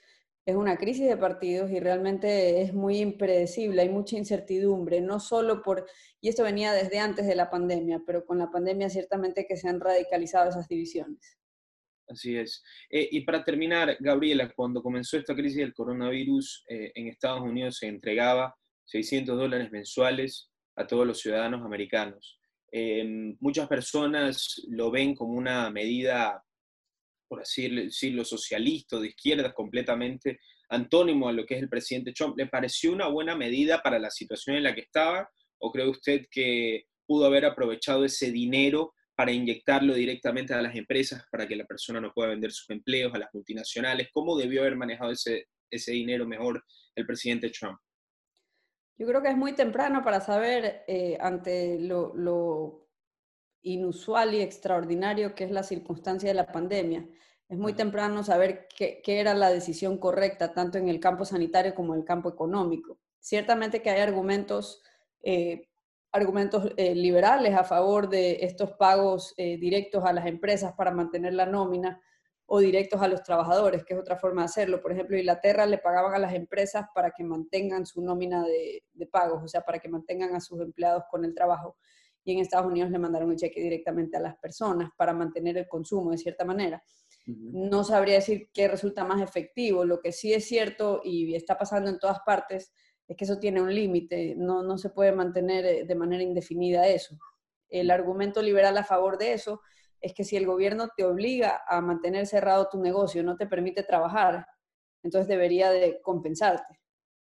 es 0.47 0.57
una 0.57 0.77
crisis 0.77 1.07
de 1.07 1.17
partidos 1.17 1.71
y 1.71 1.81
realmente 1.81 2.63
es 2.63 2.73
muy 2.73 2.99
impredecible, 2.99 3.83
hay 3.83 3.89
mucha 3.89 4.17
incertidumbre, 4.17 5.01
no 5.01 5.21
solo 5.21 5.63
por, 5.63 5.87
y 6.21 6.29
esto 6.29 6.43
venía 6.43 6.73
desde 6.73 6.99
antes 6.99 7.27
de 7.27 7.35
la 7.35 7.51
pandemia, 7.51 8.03
pero 8.07 8.25
con 8.25 8.39
la 8.39 8.51
pandemia 8.51 8.89
ciertamente 8.89 9.47
que 9.47 9.57
se 9.57 9.69
han 9.69 9.81
radicalizado 9.81 10.49
esas 10.49 10.69
divisiones. 10.69 11.39
Así 12.11 12.37
es. 12.37 12.63
Eh, 12.91 13.09
y 13.13 13.21
para 13.21 13.45
terminar, 13.45 13.97
Gabriela, 14.01 14.53
cuando 14.55 14.83
comenzó 14.83 15.17
esta 15.17 15.35
crisis 15.35 15.59
del 15.59 15.73
coronavirus, 15.73 16.65
eh, 16.69 16.91
en 16.95 17.07
Estados 17.07 17.41
Unidos 17.41 17.79
se 17.79 17.87
entregaba 17.87 18.55
600 18.87 19.39
dólares 19.39 19.71
mensuales 19.71 20.51
a 20.75 20.87
todos 20.87 21.07
los 21.07 21.21
ciudadanos 21.21 21.65
americanos. 21.65 22.41
Eh, 22.73 23.37
muchas 23.39 23.69
personas 23.69 24.61
lo 24.69 24.91
ven 24.91 25.15
como 25.15 25.35
una 25.35 25.71
medida 25.71 26.43
por 27.31 27.43
así 27.43 27.69
decirlo, 27.69 28.25
socialista 28.25 28.99
de 28.99 29.07
izquierda, 29.07 29.55
completamente 29.55 30.41
antónimo 30.69 31.29
a 31.29 31.33
lo 31.33 31.47
que 31.47 31.55
es 31.55 31.63
el 31.63 31.69
presidente 31.69 32.13
Trump. 32.13 32.37
¿Le 32.37 32.49
pareció 32.49 32.93
una 32.93 33.07
buena 33.07 33.37
medida 33.37 33.81
para 33.81 34.01
la 34.01 34.11
situación 34.11 34.57
en 34.57 34.65
la 34.65 34.75
que 34.75 34.81
estaba? 34.81 35.31
¿O 35.61 35.71
cree 35.71 35.89
usted 35.89 36.27
que 36.29 36.87
pudo 37.07 37.27
haber 37.27 37.45
aprovechado 37.45 38.05
ese 38.05 38.33
dinero 38.33 38.95
para 39.21 39.33
inyectarlo 39.33 39.93
directamente 39.93 40.55
a 40.55 40.63
las 40.63 40.75
empresas 40.75 41.27
para 41.31 41.47
que 41.47 41.55
la 41.55 41.67
persona 41.67 42.01
no 42.01 42.11
pueda 42.11 42.31
vender 42.31 42.51
sus 42.53 42.71
empleos, 42.71 43.15
a 43.15 43.19
las 43.19 43.29
multinacionales? 43.35 44.09
¿Cómo 44.15 44.35
debió 44.35 44.63
haber 44.63 44.77
manejado 44.77 45.11
ese, 45.11 45.49
ese 45.71 45.93
dinero 45.93 46.27
mejor 46.27 46.65
el 46.95 47.05
presidente 47.05 47.51
Trump? 47.51 47.79
Yo 48.97 49.07
creo 49.07 49.21
que 49.21 49.29
es 49.29 49.37
muy 49.37 49.53
temprano 49.53 50.03
para 50.03 50.23
saber 50.23 50.85
eh, 50.89 51.19
ante 51.21 51.79
lo, 51.81 52.17
lo 52.17 52.89
inusual 53.61 54.33
y 54.33 54.41
extraordinario 54.41 55.35
que 55.35 55.45
es 55.45 55.51
la 55.51 55.65
circunstancia 55.65 56.31
de 56.31 56.35
la 56.37 56.51
pandemia. 56.51 57.07
Es 57.47 57.59
muy 57.59 57.75
temprano 57.75 58.25
saber 58.25 58.69
qué, 58.75 59.03
era 59.05 59.35
la 59.35 59.51
decisión 59.51 59.99
correcta, 59.99 60.55
tanto 60.55 60.79
en 60.79 60.89
el 60.89 60.99
campo 60.99 61.27
sanitario 61.27 61.75
como 61.75 61.93
en 61.93 62.01
el 62.01 62.07
campo 62.07 62.31
económico. 62.31 62.99
Ciertamente 63.19 63.83
que 63.83 63.91
hay 63.91 64.01
argumentos, 64.01 64.83
eh, 65.23 65.69
argumentos 66.13 66.73
eh, 66.77 66.95
liberales 66.95 67.55
a 67.55 67.65
favor 67.65 68.09
de 68.09 68.39
estos 68.43 68.73
pagos 68.73 69.35
eh, 69.37 69.57
directos 69.59 70.05
a 70.05 70.13
las 70.13 70.27
empresas 70.27 70.73
para 70.77 70.91
mantener 70.91 71.35
la 71.35 71.47
nómina 71.47 72.01
o 72.47 72.59
directos 72.59 73.01
a 73.01 73.07
los 73.07 73.23
trabajadores, 73.23 73.85
que 73.85 73.95
es 73.95 74.01
otra 74.01 74.17
forma 74.17 74.43
de 74.43 74.47
hacerlo. 74.47 74.81
Por 74.81 74.93
ejemplo, 74.93 75.17
Inglaterra 75.17 75.67
le 75.67 75.79
pagaban 75.79 76.15
a 76.15 76.19
las 76.19 76.35
empresas 76.35 76.87
para 76.93 77.13
que 77.13 77.23
mantengan 77.23 77.87
su 77.87 78.03
nómina 78.03 78.43
de, 78.43 78.83
de 78.93 79.07
pagos, 79.07 79.43
o 79.45 79.49
sea, 79.49 79.61
para 79.61 79.79
que 79.79 79.89
mantengan 79.89 80.35
a 80.35 80.41
sus 80.41 80.61
empleados 80.61 81.05
con 81.11 81.25
el 81.25 81.33
trabajo 81.33 81.77
y 82.25 82.33
en 82.33 82.39
Estados 82.41 82.67
Unidos 82.67 82.91
le 82.91 82.99
mandaron 82.99 83.31
el 83.31 83.37
cheque 83.37 83.61
directamente 83.63 84.17
a 84.17 84.21
las 84.21 84.37
personas 84.37 84.91
para 84.97 85.13
mantener 85.13 85.57
el 85.59 85.69
consumo 85.69 86.11
de 86.11 86.19
cierta 86.19 86.45
manera. 86.45 86.83
No 87.27 87.85
sabría 87.85 88.17
decir 88.17 88.51
qué 88.53 88.69
resulta 88.69 89.05
más 89.05 89.23
efectivo. 89.23 89.85
Lo 89.85 90.01
que 90.01 90.13
sí 90.13 90.33
es 90.33 90.47
cierto 90.47 91.01
y 91.05 91.35
está 91.35 91.57
pasando 91.57 91.91
en 91.91 91.99
todas 91.99 92.19
partes 92.27 92.73
es 93.11 93.17
que 93.17 93.25
eso 93.25 93.41
tiene 93.41 93.61
un 93.61 93.75
límite, 93.75 94.37
no, 94.37 94.63
no 94.63 94.79
se 94.79 94.89
puede 94.89 95.11
mantener 95.11 95.67
eh, 95.67 95.85
de 95.85 95.95
manera 95.97 96.23
indefinida 96.23 96.87
eso. 96.87 97.19
El 97.69 97.91
argumento 97.91 98.41
liberal 98.41 98.79
a 98.79 98.85
favor 98.85 99.19
de 99.19 99.33
eso 99.33 99.61
es 100.01 100.15
que 100.15 100.23
si 100.23 100.37
el 100.37 100.47
gobierno 100.47 100.91
te 100.97 101.05
obliga 101.05 101.61
a 101.67 101.81
mantener 101.81 102.29
cerrado 102.29 102.69
tu 102.71 102.81
negocio, 102.81 103.25
no 103.25 103.37
te 103.37 103.49
permite 103.49 103.83
trabajar, 103.83 104.47
entonces 105.03 105.27
debería 105.27 105.73
de 105.73 106.01
compensarte, 106.03 106.79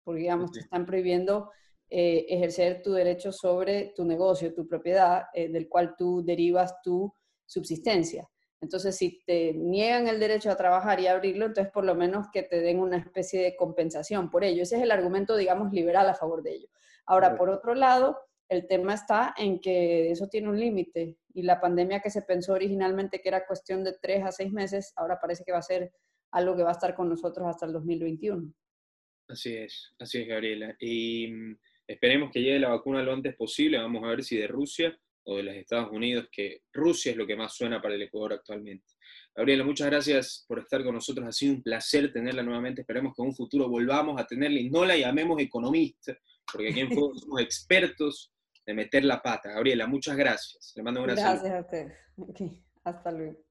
porque 0.05 0.21
digamos, 0.21 0.53
te 0.53 0.61
están 0.61 0.85
prohibiendo 0.85 1.51
eh, 1.88 2.27
ejercer 2.29 2.83
tu 2.83 2.93
derecho 2.93 3.33
sobre 3.33 3.95
tu 3.97 4.05
negocio, 4.05 4.53
tu 4.53 4.69
propiedad, 4.69 5.29
eh, 5.33 5.49
del 5.49 5.66
cual 5.66 5.95
tú 5.97 6.23
derivas 6.23 6.75
tu 6.83 7.11
subsistencia. 7.47 8.29
Entonces, 8.61 8.96
si 8.96 9.23
te 9.25 9.55
niegan 9.55 10.07
el 10.09 10.20
derecho 10.20 10.51
a 10.51 10.57
trabajar 10.57 11.01
y 11.01 11.07
abrirlo, 11.07 11.46
entonces 11.46 11.73
por 11.73 11.85
lo 11.85 11.94
menos 11.94 12.27
que 12.33 12.42
te 12.42 12.61
den 12.61 12.79
una 12.79 12.99
especie 12.99 13.42
de 13.42 13.57
compensación 13.57 14.31
por 14.31 14.44
ello. 14.44 14.62
Ese 14.62 14.77
es 14.77 14.83
el 14.83 14.90
argumento, 14.90 15.37
digamos, 15.37 15.73
liberal 15.73 16.09
a 16.09 16.14
favor 16.14 16.42
de 16.42 16.53
ello. 16.53 16.68
Ahora, 17.07 17.37
por 17.37 17.49
otro 17.49 17.75
lado, 17.75 18.18
el 18.49 18.66
tema 18.66 18.94
está 18.94 19.35
en 19.38 19.61
que 19.61 20.11
eso 20.11 20.29
tiene 20.29 20.49
un 20.49 20.61
límite 20.61 21.16
y 21.33 21.42
la 21.42 21.61
pandemia 21.61 22.01
que 22.01 22.11
se 22.11 22.23
pensó 22.23 22.53
originalmente 22.53 23.20
que 23.20 23.29
era 23.29 23.46
cuestión 23.46 23.83
de 23.83 23.94
tres 24.01 24.25
a 24.25 24.33
seis 24.33 24.53
meses, 24.53 24.92
ahora 24.96 25.18
parece 25.20 25.44
que 25.44 25.53
va 25.53 25.59
a 25.59 25.62
ser 25.62 25.92
algo 26.33 26.57
que 26.57 26.62
va 26.62 26.70
a 26.70 26.73
estar 26.73 26.94
con 26.94 27.09
nosotros 27.09 27.46
hasta 27.49 27.66
el 27.66 27.73
2021. 27.73 28.53
Así 29.29 29.57
es, 29.57 29.94
así 29.99 30.23
es, 30.23 30.29
Gabriela. 30.29 30.77
Y 30.81 31.29
mm, 31.29 31.57
Esperemos 31.90 32.31
que 32.31 32.40
llegue 32.40 32.61
la 32.61 32.68
vacuna 32.68 33.03
lo 33.03 33.12
antes 33.12 33.35
posible. 33.35 33.77
Vamos 33.77 34.05
a 34.05 34.11
ver 34.11 34.23
si 34.23 34.37
de 34.37 34.46
Rusia 34.46 34.96
o 35.24 35.37
de 35.37 35.42
los 35.42 35.54
Estados 35.54 35.90
Unidos, 35.92 36.28
que 36.30 36.62
Rusia 36.72 37.12
es 37.12 37.16
lo 37.16 37.26
que 37.26 37.37
más 37.37 37.54
suena 37.54 37.80
para 37.80 37.94
el 37.94 38.02
Ecuador 38.02 38.35
actualmente. 38.35 38.94
Gabriela, 39.35 39.64
muchas 39.64 39.87
gracias 39.88 40.44
por 40.46 40.59
estar 40.59 40.83
con 40.83 40.94
nosotros. 40.94 41.26
Ha 41.26 41.33
sido 41.33 41.54
un 41.54 41.62
placer 41.62 42.12
tenerla 42.12 42.42
nuevamente. 42.42 42.83
Esperemos 42.83 43.14
que 43.14 43.22
en 43.22 43.28
un 43.28 43.35
futuro 43.35 43.68
volvamos 43.68 44.20
a 44.20 44.26
tenerla 44.26 44.61
y 44.61 44.70
no 44.70 44.85
la 44.85 44.96
llamemos 44.96 45.40
economista, 45.40 46.16
porque 46.50 46.70
aquí 46.70 46.80
en 46.80 46.88
Fuego 46.92 47.16
somos 47.16 47.40
expertos 47.40 48.33
de 48.66 48.74
meter 48.74 49.04
la 49.04 49.22
pata. 49.22 49.50
Gabriela, 49.52 49.87
muchas 49.87 50.16
gracias. 50.16 50.72
Le 50.76 50.83
mando 50.83 51.02
un 51.02 51.11
abrazo. 51.11 51.44
Gracias 51.44 51.54
a 51.54 51.61
usted. 51.61 51.92
Hasta 52.85 53.12
luego. 53.12 53.44